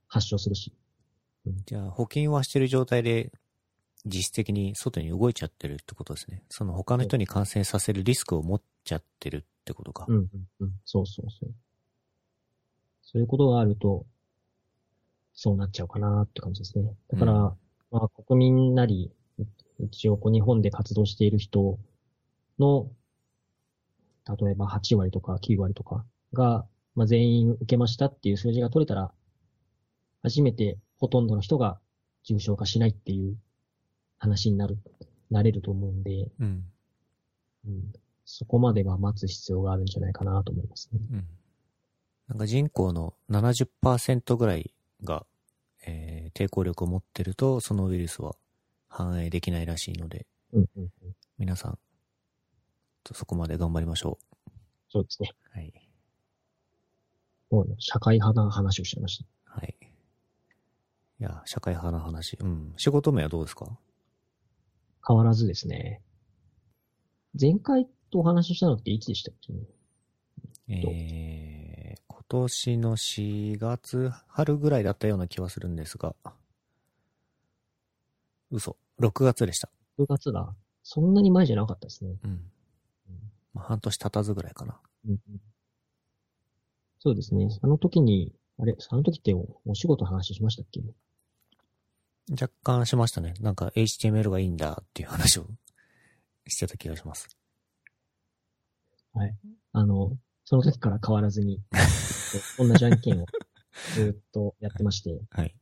[0.09, 0.75] 発症するし。
[1.67, 3.33] じゃあ、保険はしてる状態で、
[4.05, 6.43] 実質的に外に動いちゃってるってことですね。
[6.49, 10.07] その他の人に感染させるリスクを持っちゃってるってことか。
[10.09, 10.29] うん、うん、
[10.61, 10.73] うん。
[10.85, 11.51] そうそうそう。
[13.03, 14.07] そういうことがあると、
[15.33, 16.95] そうなっちゃうかなって感じですね。
[17.11, 17.53] だから、うん
[17.91, 19.11] まあ、国民なり、
[19.79, 21.79] 一応こう日本で活動している人
[22.59, 22.91] の、
[24.29, 29.13] 例えば8割とか9割とかが、まあ、全員受けましたっていう数字が取れたら、
[30.23, 31.81] 初めてほとんどの人が
[32.25, 33.37] 重症化しないっていう
[34.19, 34.79] 話になる、
[35.31, 36.65] なれると思うんで、うん。
[37.67, 37.93] うん、
[38.33, 41.01] そこまでは待つ必要があるんじゃないかなと思いますね。
[41.13, 41.27] うん。
[42.29, 45.27] なんか人口の70%ぐらいが、
[45.87, 48.37] えー抵抗力を持ってると、そのウイルスは
[48.89, 51.79] 反映できないらしいので、うんうんうん、皆さん、
[53.03, 54.19] とそこまで頑張りましょ
[54.89, 55.31] そうですね。
[55.57, 55.59] う。
[55.59, 55.73] はい。
[57.51, 59.25] もうね社会派な話をしちゃいました。
[59.45, 59.77] はい。
[61.21, 62.39] いや、社会派の話。
[62.41, 62.75] うん。
[62.77, 63.67] 仕事名はどうですか？
[65.07, 66.01] 変わらずですね。
[67.39, 69.53] 前回とお話ししたのっていつでしたっけ？
[69.53, 69.61] ね
[70.69, 76.15] えー、今年の4月、春ぐらいだったような気はするんですが、
[78.51, 78.77] 嘘。
[79.01, 79.69] 6月でした。
[79.99, 80.55] ?6 月だ。
[80.83, 82.17] そんなに前じゃなかったですね。
[82.25, 82.41] うん。
[83.55, 84.79] まあ、半年経たずぐらいかな。
[85.07, 85.41] うんうん
[87.03, 87.49] そうですね。
[87.63, 90.83] あの時にあれ、その時っておお仕事の話しましたっけ？
[92.31, 93.33] 若干しましたね。
[93.41, 95.47] なんか HTML がいいんだっていう話を
[96.47, 97.27] してた気がします。
[99.73, 101.63] あの、その時から変わらずに、
[102.59, 103.27] 同じ案件を
[103.95, 105.55] ずっとやってまして、 はい。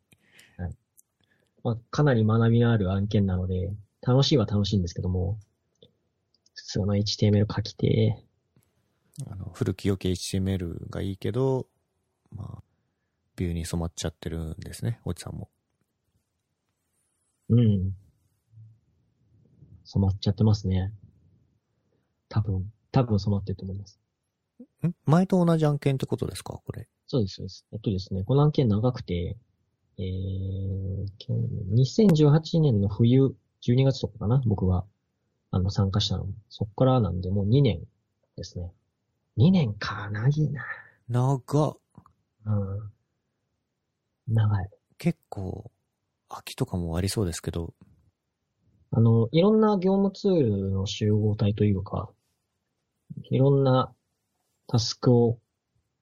[1.65, 5.39] まあ、かなり学びのある案件なので、楽しいは楽しいんですけども、
[6.55, 8.25] 普通の HTML 書きて
[9.27, 11.67] あの、古き良き HTML がいいけど、
[12.31, 12.63] まあ、
[13.37, 15.51] ビューに染まっちゃってるんですね、おじさんも。
[17.49, 17.95] うん。
[19.85, 20.93] 染まっちゃってますね。
[22.29, 24.01] 多分、多分染まってると思います。
[24.87, 24.93] ん？
[25.07, 26.61] 前と同じ案件ってことですか？
[26.65, 26.89] これ。
[27.07, 27.67] そうです、そうです。
[27.73, 29.37] えっとですね、この案件長くて、
[29.99, 31.07] えー、
[31.75, 34.85] 2018年の冬、12月とかかな僕は、
[35.51, 36.27] あの、参加したの。
[36.49, 37.81] そっからなんで、もう2年
[38.37, 38.73] ですね。
[39.39, 40.65] 2年か、長いな。
[41.09, 41.79] 長っ。
[42.45, 42.93] うん。
[44.35, 44.71] 長い。
[44.99, 45.71] 結構、
[46.29, 47.75] 空きとかもありそうですけど、
[48.91, 50.33] あの、いろんな業務ツー
[50.67, 52.11] ルの集合体というか、
[53.31, 53.93] いろんな
[54.67, 55.39] タスクを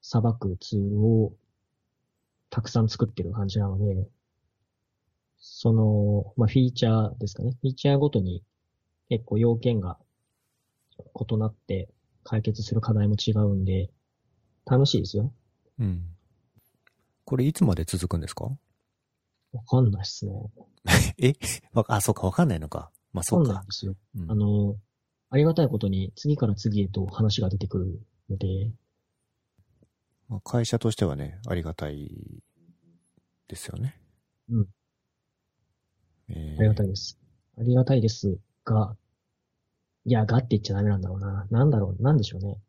[0.01, 1.33] 裁くツールを
[2.49, 4.07] たくさん作ってる感じなので、
[5.37, 7.51] その、まあ、フィーチャーですかね。
[7.61, 8.43] フィーチャーごとに
[9.09, 9.97] 結構要件が
[11.29, 11.89] 異なって
[12.23, 13.89] 解決する課題も違うんで、
[14.65, 15.31] 楽しいですよ。
[15.79, 16.05] うん。
[17.25, 18.45] これいつまで続くんですか？
[19.53, 20.33] わかんないっすね。
[21.19, 21.33] え？
[21.73, 22.91] わあ、そうか、わかんないのか。
[23.13, 23.65] まあ、わそうかかんないん。
[23.67, 23.95] ですよ。
[24.15, 24.75] うんあの、
[25.29, 28.71] ありがたいことに次から次へと話が出てくるので、
[30.29, 32.09] まあ、会社としてはね、ありがたい
[33.47, 33.99] ですよね。
[34.49, 34.67] うん。
[36.29, 37.17] えーありがたいです。
[37.57, 38.95] ありがたいですが、
[40.05, 41.47] いや、がって言っちゃダメなんだろうな。
[41.51, 42.59] なんだろう、なんでしょうね。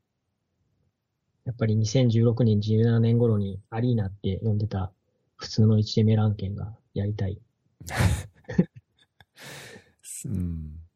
[1.45, 4.93] やっぱり2016年、17年頃にアリーナって呼んでた
[5.37, 7.33] 普通の HTML 案件がやりたい。
[7.33, 7.39] い
[10.27, 10.88] うん。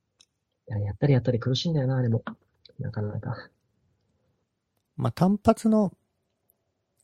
[0.78, 2.22] や、やったりやったり苦しいんだよな、あれも。
[2.78, 3.50] なかなか。
[4.96, 5.92] まあ、単発の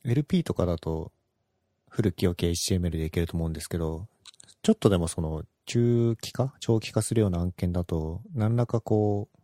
[0.05, 1.13] LP とかだと、
[1.89, 4.09] 古き良き HTML でいけると思うんですけど、
[4.63, 9.39] ちょっとでもその、中期化長期化するような案件だと、何らかこう、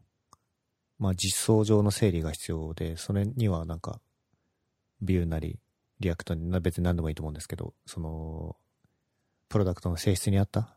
[0.99, 4.01] まあ、実装上の整理が必要で、それにはなんか、
[5.03, 5.59] Vue なり、
[6.01, 8.57] React にな別に何でもいいと思うんですけど、その、
[9.49, 10.77] プロダクトの性質に合った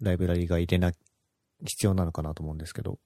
[0.00, 0.92] ライブラリが入れな、
[1.64, 2.98] 必要なのかなと思うんですけど、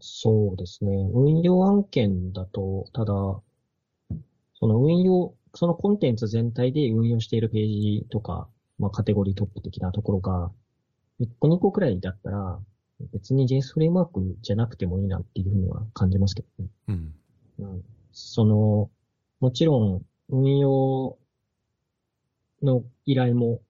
[0.00, 0.92] そうですね。
[1.12, 3.12] 運用案件だと、ただ、
[4.54, 7.66] その運用、そのコンテンツ全体で運用しているペー
[8.00, 10.52] ジとか、まあカテゴリートップ的なところが、
[11.20, 12.60] 1個2個くらいだったら、
[13.12, 16.70] 別に JS フレームワークじゃなくてもいいなっていうふうには感じますけどね。
[16.88, 17.14] うん。
[17.58, 17.84] うん。
[18.12, 18.90] その、
[19.40, 21.16] もちろん、運用
[22.62, 23.60] の依頼も、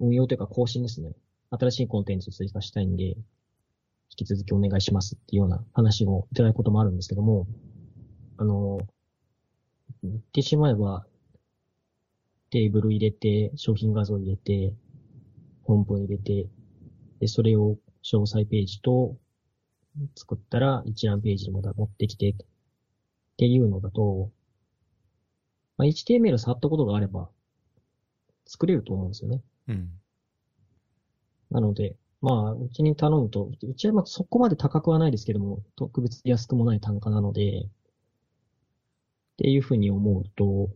[0.00, 1.12] 運用というか更新ですね。
[1.50, 3.16] 新しいコンテンツを追加したいんで、引
[4.16, 7.46] き続きお願いしますっていうような話をいただくこともあるんですけども、
[8.38, 8.78] あの、
[10.02, 11.06] 言ってしまえば、
[12.50, 14.72] テーブル入れて、商品画像入れて、
[15.62, 16.48] 本文入れて、
[17.20, 19.16] で、それを詳細ページと
[20.14, 22.36] 作ったら一覧ページにまた持ってきて、っ
[23.36, 24.30] ていうのだと、
[25.76, 27.28] まあ、HTML 触ったことがあれば、
[28.46, 29.42] 作れると思うんですよね。
[29.68, 29.90] うん。
[31.50, 37.68] なので、まあ、うちに頼むと、うちはまあそこまで高くはないですけども、特別安くもない単価なので、っ
[39.38, 40.70] ていうふうに思うと、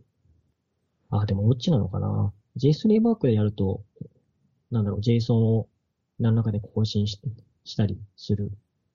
[1.09, 3.83] あ、でもどっちなのかな？JS フレームワークでやると、
[4.69, 5.67] なんだろう、JSON を
[6.19, 7.19] 何らかで更新し
[7.63, 8.51] したりする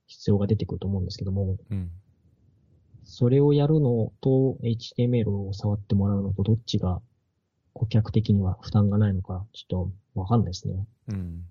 [0.06, 1.90] 必要が出てくると思うんですけども、うん。
[3.04, 7.00] それをやるのと HTML を触ってもらうのとどっちが
[7.72, 10.86] 顧客的には負担がないのか、ちょっとわかんないですね。
[11.08, 11.44] うん。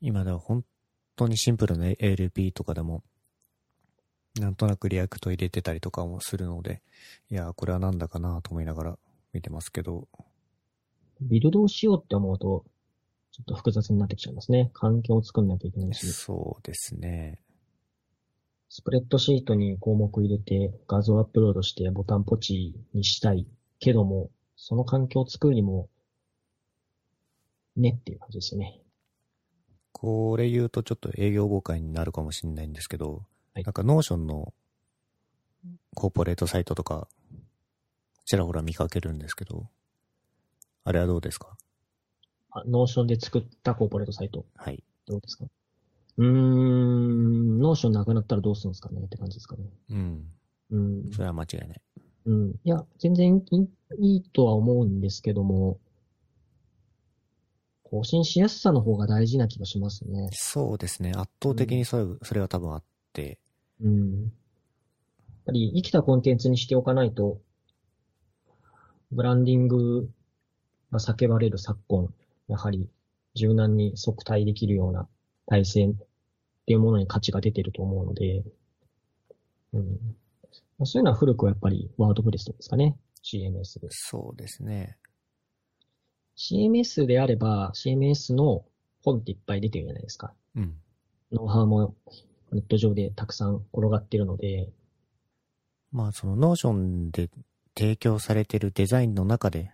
[0.00, 0.64] 今では本
[1.16, 3.02] 当にシンプルな ALP とかでも、
[4.38, 6.82] なんとなく React 入れてたりとかもするので、
[7.30, 8.98] いや、これはなんだかなと思いながら
[9.32, 10.08] 見てますけど、
[11.20, 12.64] ビルドをしようって思うと、
[13.32, 14.70] ちょっと複雑になってきちゃいますね。
[14.72, 17.40] 環境を作んなきゃいけないし、そうですね。
[18.68, 23.46] スプレッドシートに項目入れて画像アップロードしてボタンポチにしたい
[23.80, 25.88] けども、その環境を作るにも、
[27.76, 28.79] ねっていう感じですよね。
[30.00, 34.54] これ言うとちょっと営業誤解になるかもしれないんですけど、はいなんか Notion の
[35.94, 37.06] コーポレートサイトとか、
[38.24, 39.68] ちらほら見かけるんですけど、
[40.84, 41.54] あれはどうですか？
[42.52, 44.82] あ、 Notion で作ったコーポレートサイト、はい。
[45.06, 45.44] どうですか？
[46.16, 49.02] うーん、 Notion なくなったらどうするんですかね？
[49.04, 49.64] って感じですかね。
[49.90, 50.24] うん。
[50.70, 51.12] うん。
[51.12, 51.80] それは間違いない。
[52.24, 52.50] うん。
[52.52, 53.44] いや、全然
[53.98, 55.78] いいとは思うんですけども、
[57.90, 60.28] 更新しやすさの方が大事な気がしますね。
[60.32, 61.10] そうですね。
[61.10, 63.40] 圧倒的にそれ,、それは多分あって。
[63.82, 64.22] うん。
[64.22, 64.30] やっ
[65.46, 67.40] ぱり生きたコンテンツにしておかないと、
[69.10, 70.08] ブランディング
[70.92, 72.14] が叫ばれる昨今、
[72.46, 72.88] やはり
[73.34, 75.08] 柔軟に即対できるような
[75.46, 75.92] 体制っ
[76.66, 78.44] ていうものに価値が出てると思うので、
[79.72, 79.82] うん。
[80.78, 82.96] まあそういうのは古くはやっぱりワードプレスですかね。
[83.24, 84.08] CMS です。
[84.10, 84.96] そうですね。
[86.40, 88.64] CMS であれば、CMS の
[89.04, 90.32] 本っていっぱい出てるじゃないですか。
[90.56, 90.74] うん。
[91.32, 91.94] ノウハウも
[92.50, 94.70] ネット上でたくさん転がってるので、
[95.92, 97.28] まあその Notion で
[97.76, 99.72] 提供されてるデザインの中で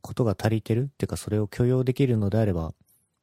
[0.00, 2.74] ことが足りてるっていうかそれを許容できるのであれば、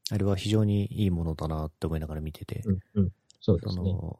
[0.10, 3.10] あれは非常にいいものだなって思いながら見てて、うん、うん。
[3.41, 3.91] そうでそすね。
[3.91, 4.19] の、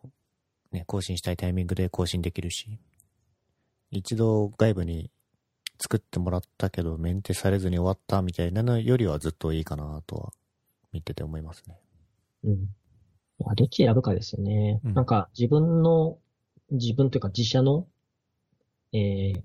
[0.74, 2.78] ね、更新したいタイミングで更新できるし、
[3.90, 5.12] 一度外部に
[5.84, 10.34] 作ってもらったけどメンテされずに終わったみたいなのよりはずっといいかなとは
[10.94, 11.78] 見てて思いますね。
[12.46, 12.70] うん。
[13.40, 14.80] まあどっち選ぶかですよね。
[14.86, 16.18] うんなんか自分の、
[16.72, 17.86] 自分というか自社の、
[18.94, 19.42] えー、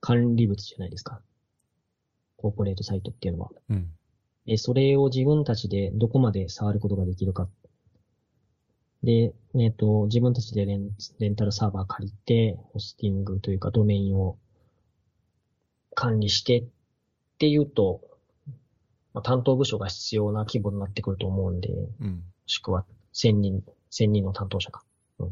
[0.00, 1.20] 管理物じゃないですか。
[2.36, 3.50] コーポレートサイトっていうのは。
[3.68, 3.90] うん。
[4.46, 7.48] で、それを自分たちでどこまで触ることができるか。
[9.02, 14.38] で、えっ、と、自分たちでレンレンタルサーバー借りて、ホスティングというかドメインを
[15.94, 16.64] 管理してっ
[17.38, 18.00] ていうと、
[19.14, 22.22] まあ、担当部署が必要な規模になってくると思うんで、もうん。
[22.46, 24.82] しくは1000人、1000人の担当者か。
[25.18, 25.26] う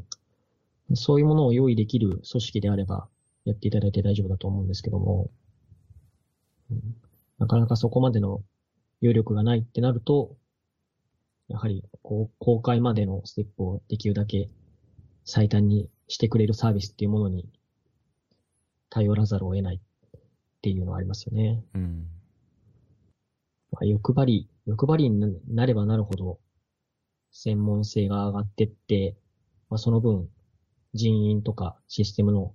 [0.92, 0.96] ん。
[0.96, 3.09] そういうものを用意できる組織であれば、
[3.44, 5.31] やっていただいて大丈夫だと思うんですけども、
[6.70, 6.96] うん、
[7.38, 8.42] なかなかそこまでの
[9.03, 10.37] 余力がないってなると、
[11.49, 14.51] やはり、こう、公開までのステップをできるだけ
[15.25, 17.49] 最短にしてくれるサービスっていうものに
[18.88, 19.81] 頼らざるを得ない
[20.61, 21.64] っていうのはありますよね。
[21.75, 22.07] うん。
[23.73, 26.38] まあ、欲張り、欲張りになればなるほど、
[27.33, 29.16] 専門性が上がってって、
[29.70, 30.29] まあ、その分、
[30.92, 32.53] 人員とかシステムの、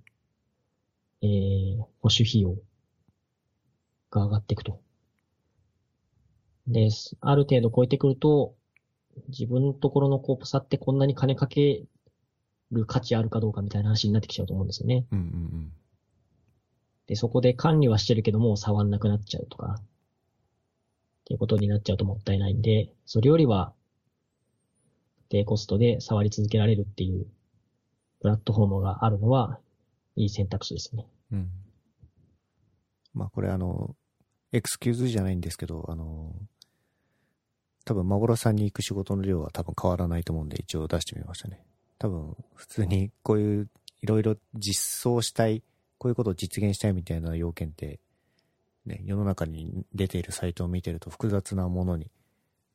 [1.20, 2.54] えー、保守費用
[4.10, 4.80] が上がっていくと。
[6.68, 8.54] で、すある程度超えてくると、
[9.30, 11.86] 自分のところのコープさってこんなに金かけ
[12.70, 15.06] る価値あるかどうかみたいな話になってきちゃうと思うんですよね。
[15.10, 15.72] うんうん
[17.06, 19.84] で、そこで管理はしてるけども、触んなくなっちゃうとか、っ
[21.24, 23.72] ていうことになっちゃうともったいないんで、それよりは、
[25.28, 27.26] 低コストで触り続けられるっていう、
[28.20, 29.58] プラットフォームがあるのは、
[30.16, 31.06] いい選択肢ですね。
[31.32, 31.50] うん。
[33.12, 33.96] まあこれあの、
[34.52, 36.32] エクスキューズじゃないんですけど、あの、
[37.84, 41.64] 多分、マゴロさんに行く仕事の量は多分変わらないと思うんで、一応出してみましたね。
[41.98, 43.70] 多分、普通にこういう、
[44.02, 45.62] いろいろ実装したい、
[45.98, 48.00] こういうことを実現したいみたいな要件って、
[48.84, 52.10] ね、世の中に出ているサイトを見てると複雑なものに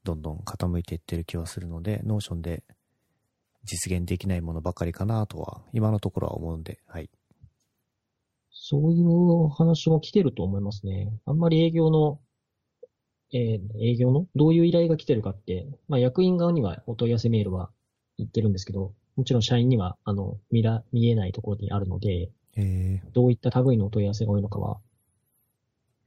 [0.03, 2.63] どんどん傾いていってる気はするので、 Notion で
[3.63, 7.09] 実現できないものばかりかなとは、今のところは思うんで、はい。
[8.49, 11.13] そういう話も来てると思いますね。
[11.25, 12.19] あんまり営業の、
[13.31, 14.25] えー営業の？
[14.35, 17.69] どういう依頼が来てるかって、まあ役員側にはお問い合わせメールは
[18.17, 24.79] 言ってるんですけど、もちろん社員には、あの、見ら、見えないところにあるので、えどういった類のお問い合わせが多いのかは、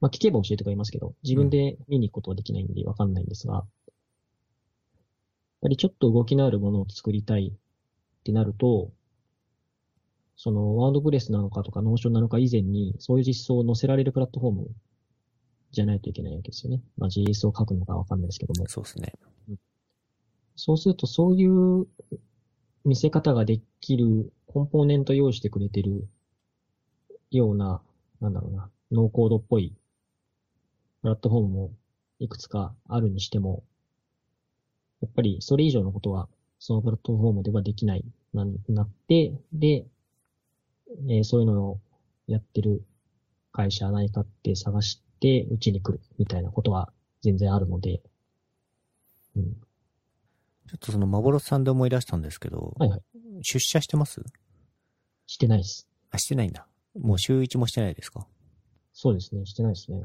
[0.01, 3.65] まあ聞けば教えてくれますけど、自分で見に行くことはできないんでわかんないんですが、やっ
[5.61, 8.91] ぱりちょっと動きのあるものを作りたいってなると、
[10.37, 14.67] その WordPress なのかとか Notion なのか以前に、そういう実装を載せられるプラットフォーム
[15.71, 16.81] じゃないといけないわけですよね。
[16.97, 18.67] まあ JS を書くのかわかんないですけども。
[18.67, 19.13] そうですね。
[20.55, 21.87] そうすると、そういう
[22.85, 26.07] 見せ方ができるコンポーネント用意してくれてる
[27.31, 27.81] ような、
[28.21, 29.73] なんだろうな、ノーコードっぽい
[31.01, 31.71] プラットフォームも
[32.19, 33.63] いくつかあるにしても、
[35.01, 39.85] やっぱりそれ以上のことはそのプラットフォームではできないななって、で、
[41.09, 41.79] えーそういうのを
[42.27, 42.83] やってる
[43.51, 48.01] 会社ないかって探して、うちに来るみたいなことは全然あるので、
[49.35, 49.53] うん。
[50.67, 53.01] ちょっとその、幻さんで思い出したんですけど、はいはい。
[53.41, 54.21] 出社してます？
[55.27, 55.87] してないです。
[56.11, 56.67] あ、してないんだ。
[56.99, 58.27] もう週一もしてないですか？
[58.93, 59.45] そうですね。
[59.45, 60.01] してないですね。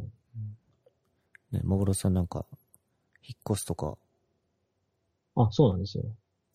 [1.53, 2.47] ね、幻さんなんか、
[3.23, 3.97] 引っ越すとか、
[5.37, 6.05] あ、そうなんですよ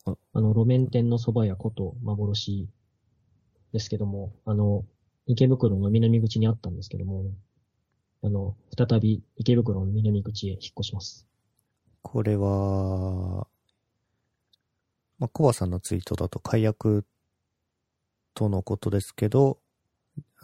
[0.05, 0.15] あ。
[0.33, 2.69] あの、路面店の蕎麦屋こと幻
[3.73, 4.85] ですけども、あの、
[5.27, 7.25] 池袋の南口にあったんですけども、
[8.21, 11.27] あの、再び池袋の南口へ引っ越します。
[12.01, 13.47] これは、
[15.17, 17.05] まあ、コバさんのツイートだと解約
[18.33, 19.59] とのことですけど、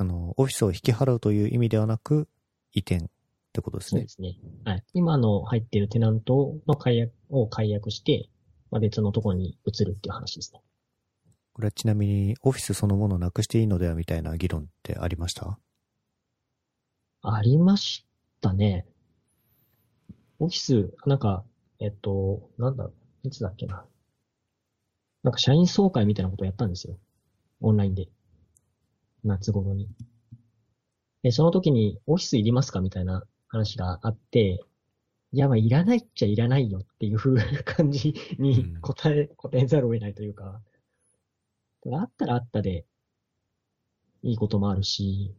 [0.02, 2.28] あの、オフィスを引き払うという意味ではなく、
[2.74, 3.08] 移転っ
[3.54, 4.10] てことですねそうで。
[4.10, 4.39] すね。
[4.66, 4.84] はい。
[4.93, 8.30] 今の入っているテナントの解約を解約して、
[8.72, 10.62] まあ、別のところに移るっていう話ですね。
[11.54, 15.60] これはちなみに、オフィスそのものをなくしていいのではみたいな議論ってありました？
[17.22, 18.08] ありまし
[18.41, 18.88] たね。
[20.39, 21.43] オフィス、なんか、
[21.80, 22.93] えっと、なんだろ
[23.24, 23.86] う、いつだっけな。
[25.22, 26.97] なんか社員総会みたいなことをやったんですよ。
[27.60, 28.08] オンラインで。
[29.24, 29.89] 夏頃に。
[31.24, 34.63] で、その時にオフィスいりますかみたいな話があって、
[35.34, 37.19] いや、まあ、いらないっちゃいらないよっていう
[37.63, 40.61] 感じにうん答え、答えざるを得ないというか、
[41.93, 42.86] あったらあったで、
[44.24, 45.34] いいこともあるし、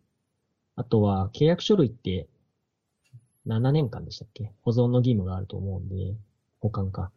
[0.77, 2.29] あとは契約書類って
[3.47, 4.53] 7年間でしたっけ？
[4.63, 6.17] 保存の義務があると思うんで、
[6.61, 7.13] 保管か。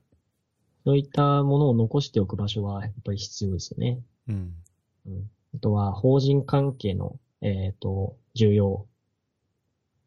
[0.86, 4.04] そういったものを残しておく場所はやっぱり必要ですよね。
[4.28, 4.56] うん。
[5.08, 5.32] うん。
[5.56, 8.86] あとは法人関係の、えっ、と、重要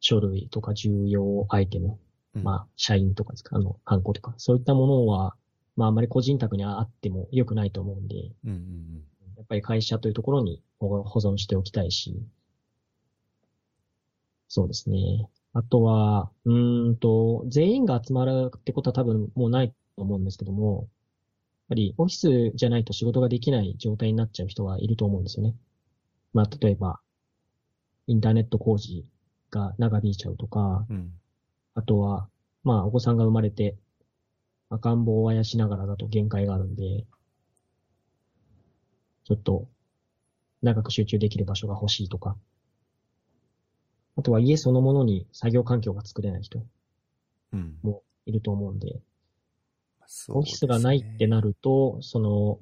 [0.00, 1.98] 書類とか重要アイテム、
[2.34, 2.42] うん。
[2.42, 5.34] まあ、社員とかですか、あの、ハンコとか、そういったものは、
[5.74, 9.02] まあ、あまり個人宅にあっても良くないと思うんで、うんうん
[9.36, 12.20] やっぱり会社というところに保保存しておきたいし、
[14.48, 15.30] そうですね。
[15.52, 20.88] あとは、うーんと、全員が集まるってことは多分もうないと思うんですけども、
[21.68, 25.54] ぱりオフィスじゃないと仕事ができない状態になっちゃう人はいると思うんですよね。
[26.32, 27.00] まあ、例えば、
[28.06, 29.04] インターネット工事
[29.50, 30.96] が長引いちゃうとか、うん。
[30.96, 31.12] うん。
[31.74, 32.28] あとは、
[32.64, 33.76] まあ、お子さんが生まれて、
[34.70, 37.06] 赤ん坊をあやしながらだと限界があるんで、
[39.24, 39.68] ちょっと、
[40.62, 42.36] 長く集中できる場所が欲しいとか。
[44.16, 46.66] あとは家そのものに作業環境が作れない人
[47.52, 47.78] うん。
[47.82, 49.00] もいると思うんで、
[50.28, 52.60] オフィスがないってなると、その、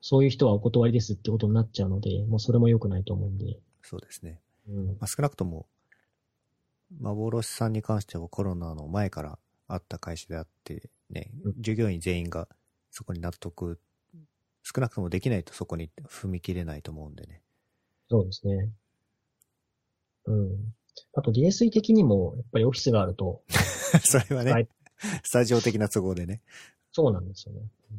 [0.00, 4.40] そういう人はお断りですってことになっちゃうので、もうそれも良くないと思うんで、そうですね。
[4.68, 5.66] うんまあ、少なくとも、
[7.00, 12.48] 幻さんに関してはコロナの前からあった会社であって、ねうん、従業員全員が
[12.90, 13.80] そこに納得、
[14.62, 17.42] 少なくともできないとそこに踏み切れないと思うんでね。
[18.10, 18.70] そうですね。
[20.26, 20.74] うん。
[21.14, 23.42] あと、DSE 的にも、やっぱりオフィスがあると、
[24.02, 24.68] それはね、はい
[25.22, 26.42] スタジオ的な都合でね。
[26.92, 27.60] そうなんですよね。
[27.90, 27.98] うん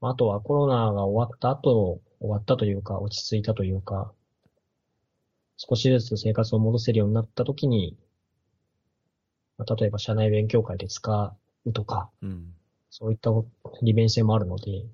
[0.00, 4.12] あとはコロナが終わった後、終わったというか、落ち着いたというか、
[5.56, 7.96] 少しずつ生活を戻せるようになった時に、
[9.56, 12.54] まあ例えば社内勉強会で使うとか、うん。
[12.90, 13.32] そういった
[13.82, 14.84] 利便性もあるので、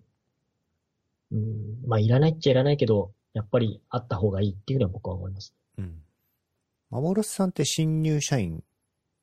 [1.32, 5.55] うん、まあ、いらないっちゃいらないけど、やっぱりあった方がいいっていうのは僕は思います。
[5.76, 6.03] うん。
[6.89, 8.64] 幻さんって新入社員、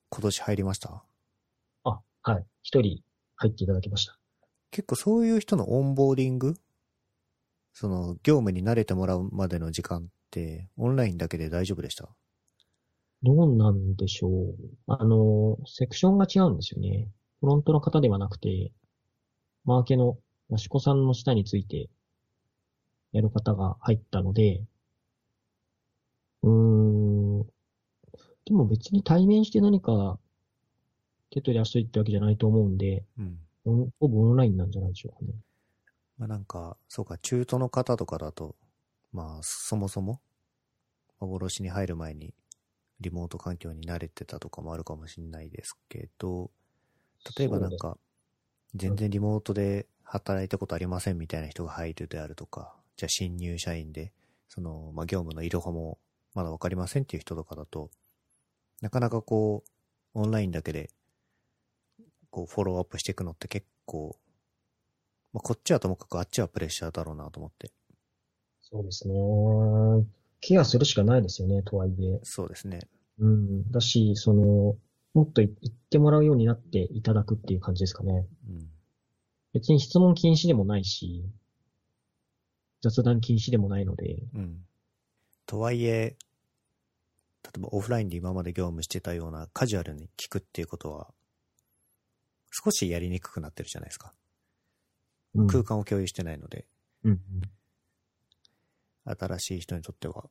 [0.10, 0.90] 今年入りました？
[0.90, 1.04] あ、
[2.24, 2.46] はい。
[2.62, 3.02] 一人
[3.36, 4.18] 入っていただきました。
[4.70, 6.56] 結構そういう人のオンボーディング？
[7.74, 12.10] その、業務に慣れてもらうまでの時間って、オンラインだけで大丈夫でした？
[13.24, 14.56] どうなんでしょう。
[14.88, 17.08] あの、セクションが違うんですよね。
[17.40, 18.72] フロントの方ではなくて、
[19.66, 20.18] マーケの
[20.52, 21.90] 益子さんの下について
[23.14, 24.64] やる方が入ったので、
[26.44, 27.44] うーん、
[28.46, 30.20] でも別に対面して何か
[31.32, 33.40] 手取り足取りってわけじゃないと思うんで、うん。
[34.00, 35.38] ほぼオンラインなんじゃないでしょうかね。
[36.18, 38.56] まあなんか、そうか、中途の方とかだと、
[39.14, 40.22] まあ、そもそも、
[41.20, 42.34] 幻に入る前に、
[43.00, 46.52] リモート環境に慣れてたとかもあるかもしれないですけど、
[47.38, 47.98] 例えばなんか、
[48.76, 54.12] 全然リモートで働いたことありませんみたいな人が入るであるとか、じゃあ新入社員で、
[54.50, 55.98] その、まあ業務のいろはも
[56.34, 57.90] まだわかりませんっていう人とかだと、
[58.82, 60.90] なかなかこう、オンラインだけで、
[62.32, 64.18] こう、フォローアップしていくのって結構、
[65.34, 67.72] まあ、こっちはともかくあっちはプレッシャーだろうなと思って。
[68.62, 69.14] そうですね。
[70.40, 72.20] ケアするしかないですよね、とはいえ。
[72.24, 72.80] そうですね。
[73.20, 73.72] うん。
[73.72, 74.76] だし、その、
[75.14, 78.26] もっとい言ってもらうようになっていただくっていう感じですかね。
[78.50, 78.70] うん。
[79.54, 81.26] 別に質問禁止でもないし、
[82.82, 84.66] 雑談禁止でもないので、うん。
[85.46, 86.16] とはいえ、
[87.44, 91.14] 例えばオフラインで今まで業務してたようなカジュアルに聞くっていうことは、
[92.64, 94.14] 少しやりにくくなってるじゃないですか。
[95.34, 95.48] うん。
[95.48, 96.66] 空間を共有してないので、
[97.04, 97.22] うん。
[99.06, 100.30] 新しい人にとっては、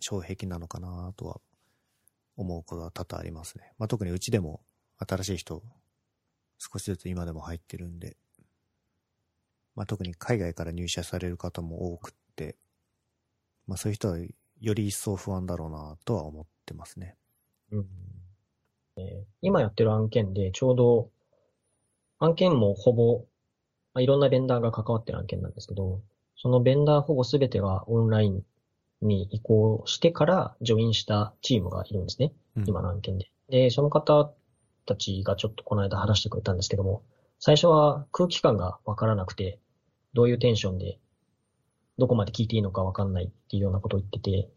[0.00, 1.40] 障壁なのかなとは
[2.36, 3.72] 思うことは多々ありますね。
[3.78, 4.60] まあ、特にうちでも
[4.98, 5.62] 新しい人、
[6.58, 8.16] 少しずつ今でも入ってるんで、
[9.74, 12.56] まあ、特に海外から入社される方も多くって、
[13.66, 14.18] まあ、そういう人は
[14.60, 17.16] より一層不安だろうなとは思ってますね。
[17.70, 17.86] うん
[18.96, 21.10] えー今やってる案件で、ちょうど、
[22.18, 23.26] 案件もほぼ、
[23.94, 26.00] まあ、いろんなベンダーが関わってる案件なんですけど、
[26.36, 28.42] そのベンダーほぼすべてがオンライン
[29.02, 32.32] に移行してからジョインしたチームがいるんですね。
[32.56, 33.30] うん今の案件で。
[33.48, 34.32] で、その方
[34.86, 37.02] たちがちょっとこの間話してくれたんですけども、
[37.38, 39.60] 最初は空気感がわからなくて、
[40.14, 40.98] どういうテンションで、
[41.98, 44.48] どこまで聞いていいのかわかんないっていうようなことを言ってて、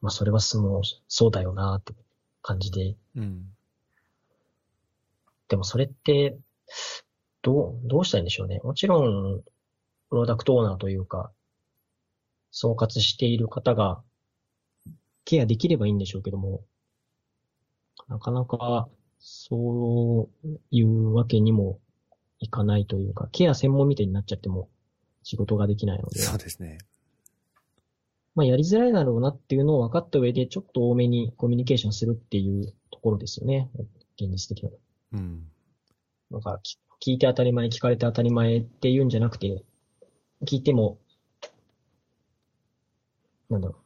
[0.00, 1.94] まあそれはすもう、そうだよなって
[2.42, 3.55] 感じで、うん。
[5.48, 6.36] でもそれって、
[7.42, 8.60] どう、どうしたいんでしょうね。
[8.64, 9.42] もちろん、
[10.10, 11.30] プロダクトオーナーというか、
[12.50, 14.02] 総括している方が、
[15.24, 16.64] ケアできればいいんでしょうけども、
[18.08, 18.88] なかなか、
[19.18, 21.80] そういうわけにも
[22.38, 24.68] いかないというか、ケア専門みたいになっちゃっても
[25.22, 26.78] 仕事ができないので、そうですね。
[28.34, 33.70] まあやりづらいだろうなっていうのを分かった上で、ちょっと多めにコミュニケーションするっていうところですよね。
[34.20, 34.76] 現実的には。
[35.12, 35.50] うん。
[36.30, 39.62] なんか、き聞いて当たり前、聞かれて当たり前っていうんじゃなくて、
[40.44, 40.98] 聞いても、
[43.48, 43.76] なんだろ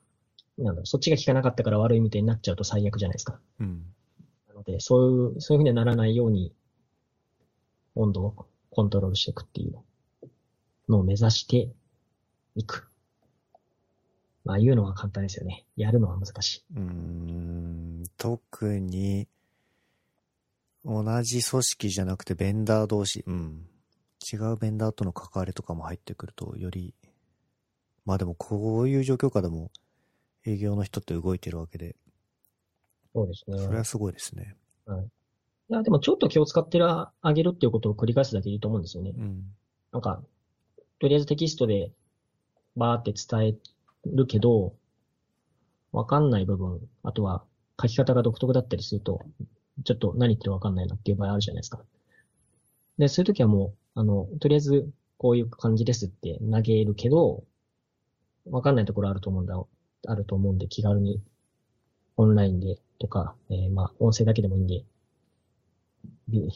[0.58, 0.64] う。
[0.64, 0.86] なんだろう。
[0.86, 3.40] そっちが聞かなかったから悪いみたいになっちゃうと最悪じゃないですか。
[3.60, 3.84] うん。
[4.48, 6.54] なので、そういう、そういうふうにはならないように、
[7.94, 9.78] 温度をコントロールしていくっていう
[10.88, 11.70] のを目指して
[12.54, 12.88] いく。
[14.44, 15.66] まあ、言うのは簡単ですよね。
[15.76, 16.64] やるのは難しい。
[16.76, 18.02] うーん。
[18.16, 19.28] 特に、
[20.84, 23.66] 同じ組織じゃなくてベンダー同士、うん。
[24.32, 26.94] 違うベンダーとの関わりとかも入ってくると、より、
[28.04, 29.70] まあでもこういう状況下でも
[30.46, 31.96] 営業の人って動いてるわけで、
[33.14, 33.58] そうですね。
[33.58, 34.56] それはすごいですね。
[35.68, 39.12] いや、でもちょっと気を使ってあげるっていうことを繰り返すだけでいいと思うんですよね。
[39.16, 39.44] うん。
[39.92, 40.22] なんか、
[40.98, 41.92] とりあえずテキストで
[42.76, 43.54] バーって伝え
[44.06, 44.74] るけど、
[45.92, 47.44] わかんない部分、あとは
[47.80, 49.20] 書き方が独特だったりすると、
[49.84, 51.80] ちょっと何言ってるかわかんないなっていう場合あるじゃないですか。
[52.98, 57.44] で、そういう時はもう、あの、とりあえずこういう感じですって投げるけど、
[58.46, 59.62] わかんないところあると思うんだ、
[60.06, 61.22] あると思うんで気軽に
[62.16, 64.84] オンラインでとか、えーまあ、音声だけでもいいんで、
[66.28, 66.48] ビ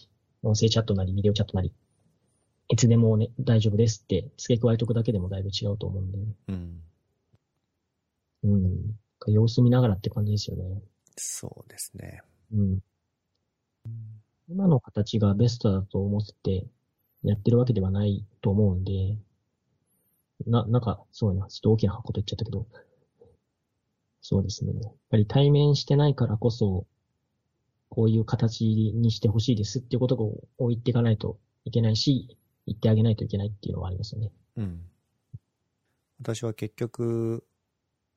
[0.42, 1.72] 音声チャットなりビデオチャットなり
[2.68, 6.18] いつでもね、大丈夫ですって付け加えとくだけでもだいぶ違うと思うんで、
[6.48, 6.80] うん。
[8.44, 9.32] うん。
[9.32, 10.82] 様子見ながらって感じですよね。
[11.16, 12.22] そうですね。
[12.52, 12.78] うん。
[14.48, 16.66] 今の形がベストだと思って
[17.22, 19.16] やってるわけではないと思うんで、
[20.46, 22.66] な、なんか、そうな、ちょっと大きなこと言っちゃったけど、
[24.20, 24.72] そうですね。
[24.82, 26.86] やっぱり対面してないからこそ、
[27.88, 34.32] こういう形にしてほしいですっていうことを言っていかないといけないし、言ってあげないといけないっていうのはありますよね。
[34.56, 34.80] うん。
[36.20, 37.44] 私は結局、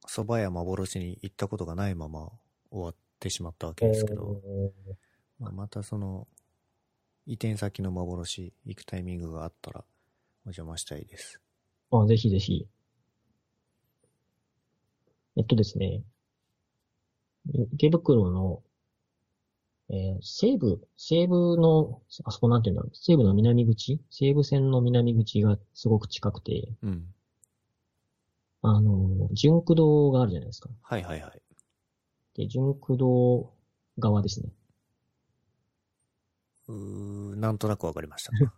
[0.08, 2.32] 蕎麦屋幻に行ったことがないまま
[2.72, 4.42] 終わってしまったわけですけど、
[5.40, 6.28] まあ、またその、
[7.26, 9.84] 移転先の幻行くタイミングがあったら
[10.46, 11.42] お邪魔したいです。
[11.92, 12.68] あ、ぜひぜひ。
[15.36, 16.02] えっとですね、
[17.74, 18.64] 池袋の、
[19.90, 24.02] えー西部、西部の、あそこなんていうんだろう、西部の南口？
[24.10, 27.14] 西武線の南口がすごく近くて、うん。
[28.64, 30.70] あの、純駆堂があるじゃないですか。
[30.82, 31.42] はいはいはい。
[32.36, 33.54] で、純駆堂
[34.00, 34.50] 側ですね。
[36.68, 38.32] うーなんとなくわかりました。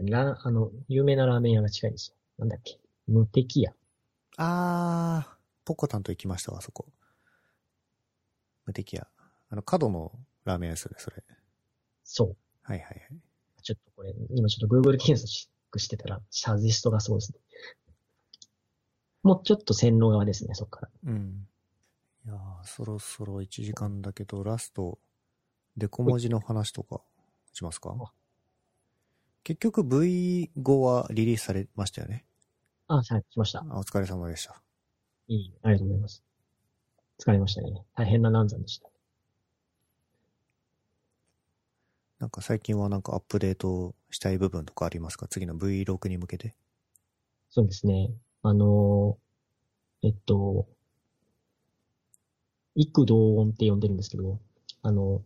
[0.00, 2.16] ラあの、有名なラーメン屋が近いんですよ。
[2.38, 2.80] なんだっけ？
[3.06, 3.74] 無敵屋。
[4.36, 6.86] あー、ポコタンと行きましたわ、そこ。
[8.64, 9.06] 無敵屋。
[9.50, 10.12] あの、角の
[10.44, 11.22] ラーメン屋ですよね、それ。
[12.04, 12.36] そう。
[12.62, 13.20] はいはいはい。
[13.62, 17.38] ちょっとこれ、今ちょっと Google 検索してたら、シャジストがそうですね。
[19.22, 20.90] もうちょっと線路側ですね、そっから。
[21.04, 21.46] うん。
[22.24, 24.98] いやーそろそろ1時間だけど、ラスト、
[25.76, 27.00] デコ文字の話とか
[27.52, 27.94] しますか？
[27.98, 28.12] あ
[29.44, 32.24] 結局 V5 はリリースされましたよね。
[32.88, 33.64] あ、はい、来ました。
[33.68, 34.60] あお疲れ様でした。
[35.28, 36.22] いい、ありがとうございます。
[37.18, 37.84] 疲れましたね。
[37.94, 38.88] 大変な難産でした。
[42.18, 45.26] なんか最近はなんかアップデートしたい部分とかありますか？
[45.28, 46.54] 次の V6 に向けて。
[47.50, 48.10] そうですね。
[48.42, 50.66] あのーえっと、
[52.74, 54.40] 幾同音って呼んでるんですけど、
[54.82, 55.22] あの、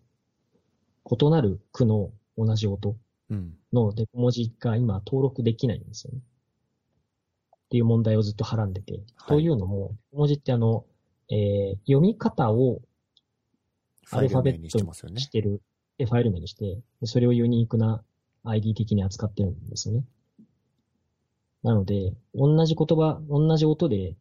[1.08, 2.96] 異なる句の同じ音
[3.30, 3.54] うん。
[3.72, 6.20] のデコ文字が今登録できないんですよね。
[6.20, 9.00] っていう問題をずっとはらんでて。
[9.26, 10.84] というのも、デコ文字ってあの、
[11.28, 12.80] えー読み方を
[14.04, 15.60] ファイル名にしてる、
[15.98, 18.04] で、ファイル名にして、でそれをユニークな
[18.44, 20.04] ID 的に扱ってるんですよね。
[21.64, 24.14] なので、同じ言葉、同じ音で、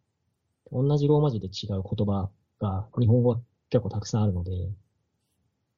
[0.71, 4.51] 同じローマ字で違う言葉が日本語は結構たくさんあるので、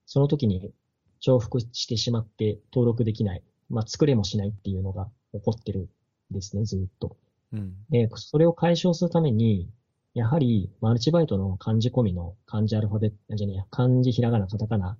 [0.05, 0.71] その時に
[1.19, 5.89] 重複してしまって登録できない、まあ作れもしないっていうのが起こってる
[6.31, 7.17] んですね、ずっと。
[7.53, 7.73] うん。
[7.89, 9.69] で、それを解消するために、
[10.13, 14.97] やはりマルチバイトの漢字込みの漢字アルファベット、じゃねえや、漢字ひらがな、カタカナ、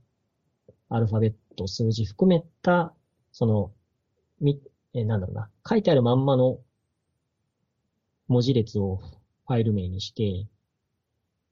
[0.89, 2.93] アルファベット、数字含めた、
[3.31, 3.71] その、
[4.39, 4.61] み、
[4.93, 6.59] えーなんだろうな、書いてあるまんまの
[8.27, 8.97] 文字列を
[9.47, 10.47] ファイル名にして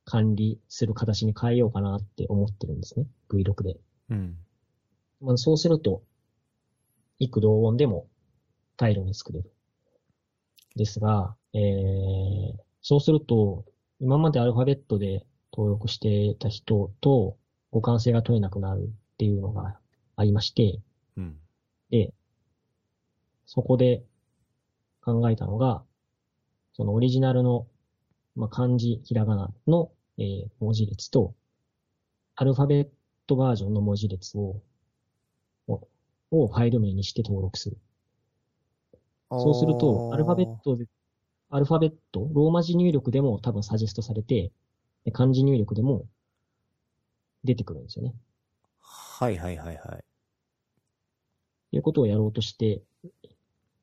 [0.03, 3.07] 管理する形に変えようかなって思ってるんですね。
[3.29, 3.77] V6 で。
[4.09, 4.37] うん。
[5.21, 6.03] まあ、そうすると、
[7.19, 8.07] 幾同音でも
[8.77, 9.51] タイルに作れる。
[10.75, 13.65] ですが、えー、そうすると、
[13.99, 17.37] 今までアルファベットで登録してた人と
[17.71, 19.79] 互換性が取れなくなるっていうのが
[20.17, 20.79] ありまして、
[21.15, 21.37] うん。
[21.89, 22.13] で、
[23.45, 24.03] そこで
[25.01, 25.83] 考えたのが、
[26.73, 27.67] そのオリジナルの、
[28.35, 31.33] まあ、漢字、ひらがなの、えー文字列と、
[32.35, 32.87] アルファベッ
[33.27, 34.61] トバージョンの文字列を、
[36.31, 37.77] ををファイル名にして登録する。
[39.29, 40.85] そうすると、アルファベットで、
[41.49, 44.51] アルファベット、ローマ字入力でも多分サジェストされて、
[45.03, 46.05] で漢字入力でも
[47.43, 48.13] 出てくるんですよね。
[48.79, 50.03] はいはいはいはい。
[51.71, 52.81] いうことをやろうとしてい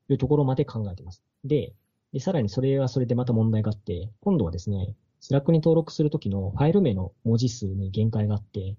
[0.09, 1.22] るところまで考えてます。
[1.45, 1.72] で、
[2.12, 8.76] でさらにそれはそれでまた問題があって、今度はですね、 Slack に登録するときのファイル名の文字数に限界があって、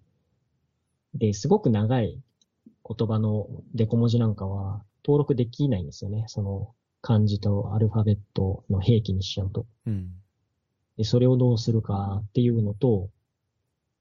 [1.13, 2.21] で、すごく長い
[2.85, 6.25] 言葉のデコ文字なんかは登録できないんですよね。
[6.27, 9.65] その漢字とアルファベットの併記にしちゃうと。
[9.85, 10.11] うん。
[10.97, 13.09] で、それをどうするかっていうのと、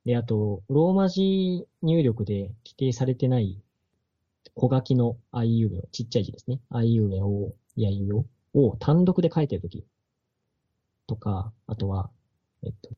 [0.05, 3.61] で、あと、ローマ字入力で規定されてない
[4.55, 6.61] 小書きの IU 名を、ちっちゃい字ですね。
[6.71, 9.85] IU 名を、やゆを、を単独で書いてるとき
[11.07, 12.11] とか、あとは、
[12.63, 12.91] えっと、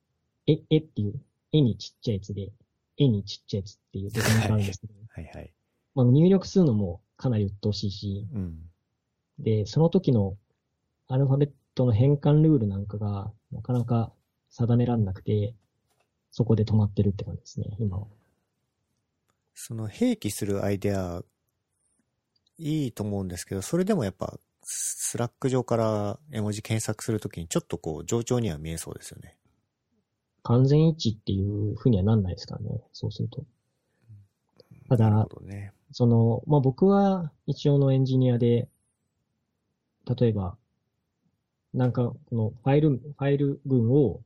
[0.47, 1.21] え、えっていう、
[1.53, 2.53] えにちっちゃいやつで、
[2.99, 5.53] えにちっちゃいやつっていうデザインがあるんですけど、はいはい。
[5.95, 8.59] まあ、入力するのもかなり鬱陶しいし、うん。
[9.39, 10.37] で、その時の
[11.09, 14.13] アルファベットの変換ルールなんかがなかなか
[14.51, 15.55] 定めらんなくて、
[16.31, 18.07] そこで止まってるって感じですね、今は。
[19.55, 21.23] その併記するアイデア、
[22.59, 29.37] いいと思うんですけど、それでもやっぱ、 Slack 上から絵文字検索するときにちょっとこう、冗長には見えそうですよね。
[30.43, 33.45] 完全一致っていう風にはなんないですからね、そうすると。
[34.89, 35.11] ただ
[35.43, 35.73] ね。
[35.95, 38.69] その、まあ、僕は一応のエンジニアで、
[40.19, 40.57] 例えば、
[41.73, 44.21] なんか、このファイル、ファイル群を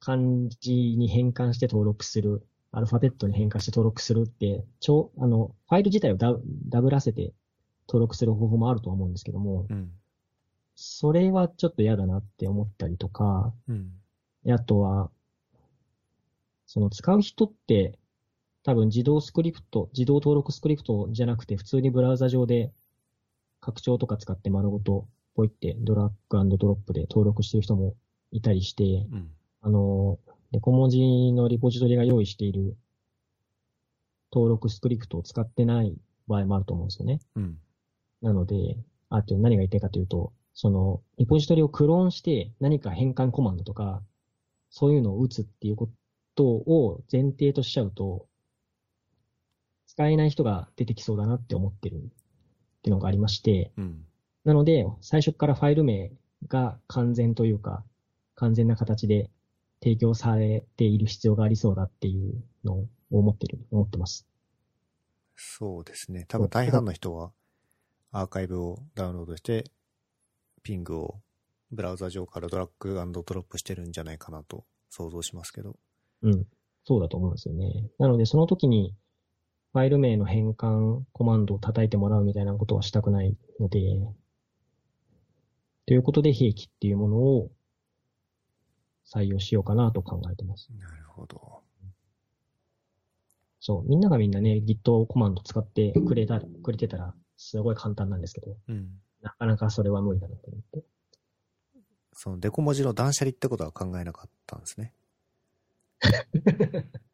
[0.00, 0.18] 漢
[0.60, 6.34] 字に変換して登録する、アルファベットに変換して登録するって、ちょ、あの、ファイル自体をダ
[6.70, 7.34] ダブらせて
[7.86, 9.92] 登録する方法もあると思うんですけども、うん。
[10.74, 13.90] それはちょっと嫌だなって思ったりとか、うん。
[14.42, 15.10] であとは、
[16.64, 17.98] その使う人って
[18.68, 22.70] 多分自動スクリプト、自動登録スクリプトじゃなくて普通にブラウザ上で
[23.60, 27.94] 拡張とか使って丸ごとポイってドラッグドロップで登録してる人も
[28.30, 29.30] いたりして、うん。
[29.62, 30.18] あの、
[30.52, 31.00] デコ文字
[31.32, 32.76] のリポジトリが用意している
[34.30, 35.96] 登録スクリプトを使ってない
[36.26, 37.20] 場合もあると思うんですよね。
[37.36, 37.58] うん。
[38.20, 38.76] なので、
[39.08, 44.02] あと何が言いたいかというと、その、リポジトリをクローンして何か変換コマンドとか、
[44.68, 45.88] そういうのを打つっていうこ
[46.34, 48.28] とを前提としちゃうと、
[49.98, 51.98] 使えない人が出てきそうだなって思ってるっ
[52.82, 54.04] ていうのがありまして、うん。
[54.44, 56.12] なので、最初からファイル名
[56.46, 57.82] が完全というか、
[58.36, 59.28] 完全な形で
[59.82, 64.24] 提供されている必要がありそうだっていうのを思ってる、思ってます。
[65.34, 66.26] そうですね。
[66.28, 67.32] 多分大半の人は
[68.12, 69.64] アーカイブをダウンロードして、
[70.62, 71.16] ピングを
[71.72, 75.74] ブラウザ上からドラッグドロップしてるんじゃないかなと想像しますけど。
[76.22, 76.46] うん。
[76.84, 77.90] そうだと思うんですよね。
[77.98, 78.94] なので、その時に、
[79.78, 83.78] ファイル名の変換コマンドを叩いてもらうみたいなことはしたくないので、
[85.86, 87.50] ということで、兵器っていうものを
[89.06, 90.68] 採用しようかなと考えてます。
[90.80, 91.60] なるほど。
[93.60, 93.88] そう。
[93.88, 98.88] みんながみんなね、Git コマンド使ってくれた、くれてたら、すごい簡単なんですけど、うん。
[99.22, 100.82] なかなかそれは無理だなと思って。
[102.14, 104.92] そのデコ文字の断捨離ってことは考えなかったんですね。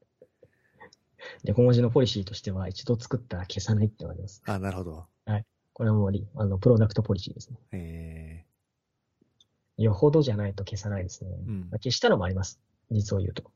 [1.44, 4.42] で、小文字のポリシーとしては、一度作ったら消さないってのがあります。
[4.46, 5.06] あ、なるほど。
[5.74, 7.58] これはもうリ、あの、プロダクトポリシーですね。
[7.72, 8.44] え
[9.76, 11.30] よほどじゃないと消さないですね。
[11.30, 11.78] ー、うんまあ。
[11.78, 12.60] 消したのもあります。
[12.92, 13.50] 実を言うと。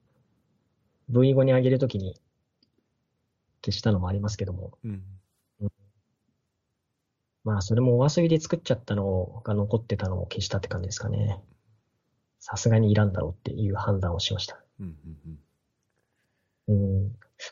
[1.12, 2.20] V5 に上げるときに
[3.64, 5.02] 消したのもありますけども、うん。
[7.44, 11.40] まあそれもお遊びで作っちゃったのが残ってたのを消したって感じですかね。
[12.40, 14.60] さすがにいらんだろうっていう判断をしました。
[14.80, 14.86] うん。
[14.86, 14.94] うん。
[15.26, 15.38] うん。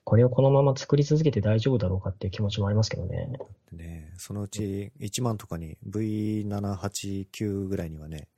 [0.04, 3.30] これをこのまま作り続けて大丈夫だろうかっていう気持ちもありますけどね。
[3.72, 8.28] でね、そのうち1万とかに V789 ぐらいにはね、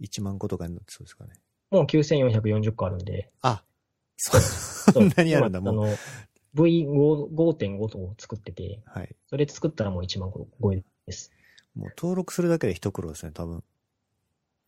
[0.00, 1.34] 1万個とかになってそうですかね。
[1.70, 3.30] もう9440個あるんで。
[3.40, 3.62] あ、
[4.16, 5.74] そ、そんなにあるんだ、もう。
[5.74, 5.96] 今あの、
[6.54, 9.16] V5.5 とを作ってて、はい。
[9.28, 11.32] それ作ったらもう1万個超えです。
[11.74, 13.64] もう登録するだけで一苦労ですね、多分。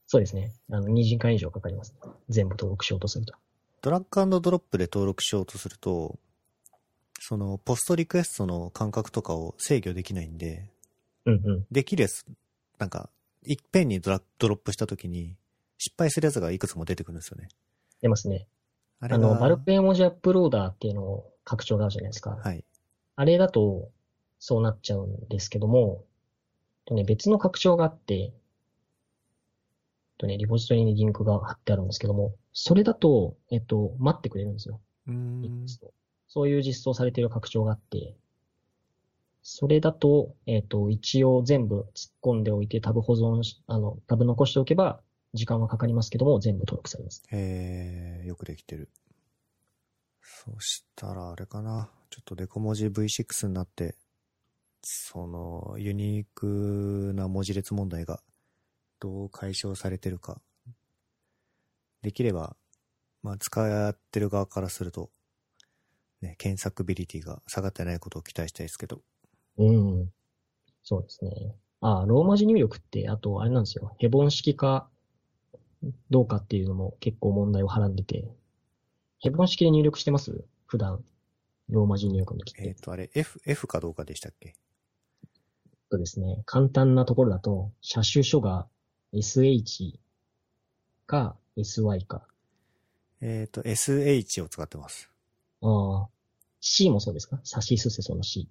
[0.07, 0.53] そうですね。
[0.71, 1.95] あの、2時間以上かかります、
[2.29, 3.35] 全部登録しようとすると。
[3.85, 6.19] ドラッグドロップで登録しようとすると、
[7.21, 10.71] その、ポストリクエストの間隔とかを制御できないんで、
[11.27, 11.67] うんうん。
[11.71, 12.25] できるやつ、
[12.79, 13.11] なんか、
[13.45, 15.37] いっぺんにドラドロップしたときに、
[15.77, 17.49] 失敗するやつがいくつも出てくるんですよね。
[18.01, 18.47] 出ますね。
[19.01, 22.39] あれがあの、バルク絵文字アップローダーっていうのを拡張があるじゃないですか。
[22.43, 22.65] はい。
[23.17, 23.91] あれだと、
[24.39, 26.03] そうなっちゃうんですけども、
[26.87, 28.33] とね、別の拡張があって、
[30.17, 34.81] とね、リポジトリにリンクが貼ってあるんですけども、それだと、えっと、待ってくれるんですよ。
[35.09, 35.67] うーん。
[36.29, 38.17] そういう実装されている拡張があって、
[39.43, 45.01] それだと、えっ、と、一応全部突っ込んでおいてタブ保存し、あの、タブ残しておけば、
[45.35, 47.23] 時間はかかりますけども、全部登録されます。
[47.31, 48.89] へえ、よくできてる。
[50.23, 51.91] そしたら、あれかな。
[52.09, 53.97] ちょっとデコ文字 V6 になって、
[54.83, 58.23] その、ユニークな文字列問題が
[59.01, 60.41] どう解消されてるか。
[62.05, 62.57] できれば、
[63.23, 65.11] まあ、使ってる側からすると、
[66.21, 69.01] ね、検索ビリティが下がってないことを期待したいですけど。
[69.57, 70.13] うん。
[70.83, 71.57] そうですね。
[71.81, 73.97] ああ、ローマ字入力って、あと、あれなんですよ。
[73.99, 74.89] ヘボン式か、
[76.11, 78.29] どうかっていうのも結構問題をはらんでて。
[79.19, 80.45] ヘボン式で入力してます？
[80.67, 81.03] 普段。
[81.71, 82.69] ローマ字入力の時って。
[82.69, 84.55] えっ、と、あれ、F、F かどうかでしたっけ？
[85.91, 88.67] とですね、簡単なところだと、車種書が
[89.15, 89.99] SH
[91.07, 92.27] か SY か。
[93.21, 95.11] えっ、と、SH を使ってます。
[95.63, 96.09] ああ、
[96.61, 97.41] C もそうですか？
[97.45, 98.49] サシスセソの C。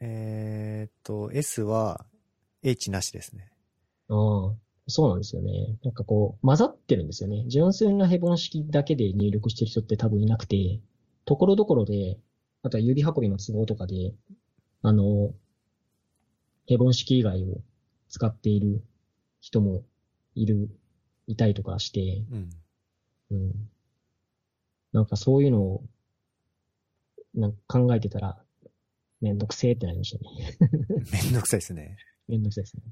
[0.00, 2.06] えっ、と、S は
[2.62, 3.50] H なしですね。
[4.08, 4.52] ああ、
[4.86, 5.76] そうなんですよね。
[5.82, 7.44] なんかこう、混ざってるんですよね。
[7.48, 10.80] 純粋なヘボン式だけで入力してる人って多分いなくて、
[11.24, 12.16] ところどころで、
[12.62, 14.14] あとは指運びの都合とかで、
[14.82, 15.34] あの、
[16.66, 17.60] ヘボン式以外を
[18.08, 18.82] 使っている
[19.40, 19.82] 人も
[20.34, 20.70] いる、
[21.28, 22.50] いたりとかして、うん。
[23.30, 23.52] うん。
[24.92, 25.84] なんかそういうのを、
[27.34, 28.42] なんか考えてたら、
[29.20, 30.56] めんどくせえってなりましたね。
[31.12, 31.98] めんどくさいですね。
[32.26, 32.82] めんどくさいですね。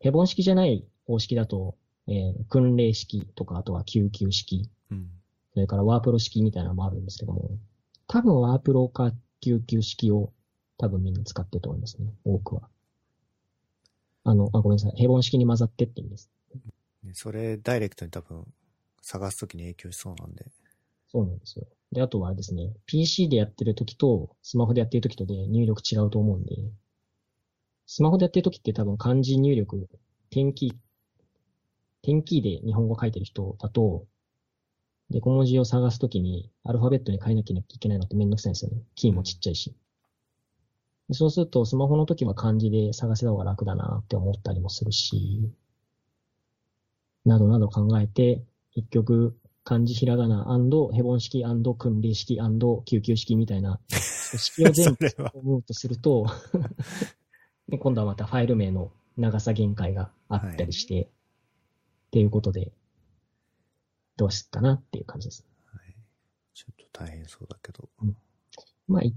[0.00, 1.76] ヘボン式じゃない方式だと、
[2.08, 5.10] えー訓令式とか、あとは救急式、うん。
[5.54, 7.50] それからワープロ式みたいなのもあるんですけども、
[8.08, 10.32] 多分ワープロか救急式を
[10.78, 12.68] 多分みんな使ってると思いますね、多くは。
[14.24, 14.92] あの、あ、ごめんなさい。
[14.96, 16.30] ヘボン式に混ざってって意味です。
[17.02, 18.46] ねそれ、ダイレクトに多分、
[19.02, 20.46] 探すときに影響しそうなんで。
[21.10, 21.66] そうなんですよ。
[21.92, 26.56] で、あとはですね、PC でやってる時と、スマホでやってる時とで入力違うと思うんで、
[27.86, 29.88] スマホでやってる時って多分漢字入力、
[30.30, 30.74] 点キー、
[32.02, 34.04] 点キーで日本語書いてる人だと、
[35.10, 38.82] で、小文字を探すときにアルファベットに変えなきゃいけないのってめんどくさいんですよね。
[38.94, 39.74] キーもちっちゃいし。
[41.12, 45.50] そうすると、スマホの時は漢字で探せた方が楽だなって思ったりもするし、
[47.28, 48.42] などなど考えて、
[48.74, 50.46] 結局、漢字ひらがな
[50.92, 52.38] ヘボン式訓令式
[52.86, 54.98] 救急式みたいな、式を全部。
[55.34, 56.26] 思うとすると、
[57.68, 62.72] で今度はまたファイル名の長さ限界があったりして、っていうことで、
[64.16, 65.42] どうしたかなっていう感じです。
[65.42, 65.48] はい
[66.54, 67.88] ちょっと大変そうだけど。
[68.88, 69.14] まあ、い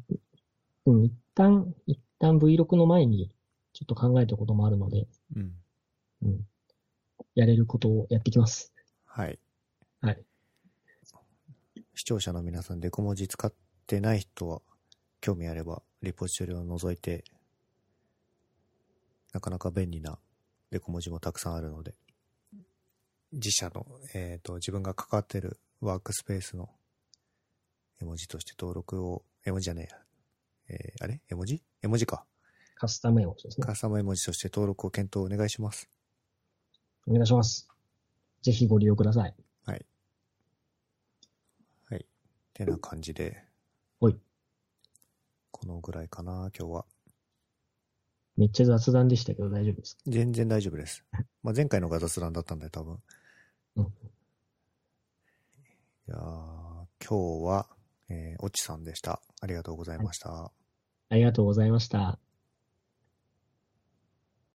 [0.85, 3.33] うん、一旦、一旦 Vlog の前に
[3.73, 5.55] ちょっと考えたこともあるので、うん。
[6.23, 6.47] うん、
[7.35, 8.73] やれることをやってきます。
[9.05, 9.39] はい。
[10.01, 10.23] はい。
[11.93, 13.53] 視聴者の皆さん、デコ文字使っ
[13.85, 14.61] てない人は、
[15.19, 17.23] 興味あれば、リポジトリを覗いて、
[19.33, 20.17] なかなか便利な
[20.71, 21.93] デコ文字もたくさんあるので、
[23.31, 26.69] 自社の、えっ、と、自分が関わってるワークスペースの
[28.01, 29.99] 絵文字として登録を、絵文字じゃねえや。
[30.69, 31.21] えーあれ？
[31.29, 31.61] 絵文字？
[31.81, 32.25] 絵文字か。
[32.75, 33.65] カスタム絵文字ですね。
[33.65, 35.89] カスタム絵文字として登録を検討お願いします。
[37.07, 37.67] お願いします。
[38.41, 39.35] ぜひご利用ください。
[39.65, 39.85] はい。
[41.89, 42.05] はい。
[42.53, 43.43] てな感じで。
[43.99, 44.17] はい。
[45.51, 46.85] このぐらいかな、今日は。
[48.37, 50.01] めっちゃ雑談でしたけど大丈夫ですか？
[50.07, 51.03] 全然大丈夫です。
[51.43, 53.01] まあ、前回のが雑談だったんで、多分。
[53.75, 53.93] うん
[56.07, 56.21] いやー
[57.07, 57.69] 今日は、
[58.09, 59.21] えー、おちさんでした。
[59.39, 60.51] ありがとうございました。
[61.09, 62.19] ありがとうございました。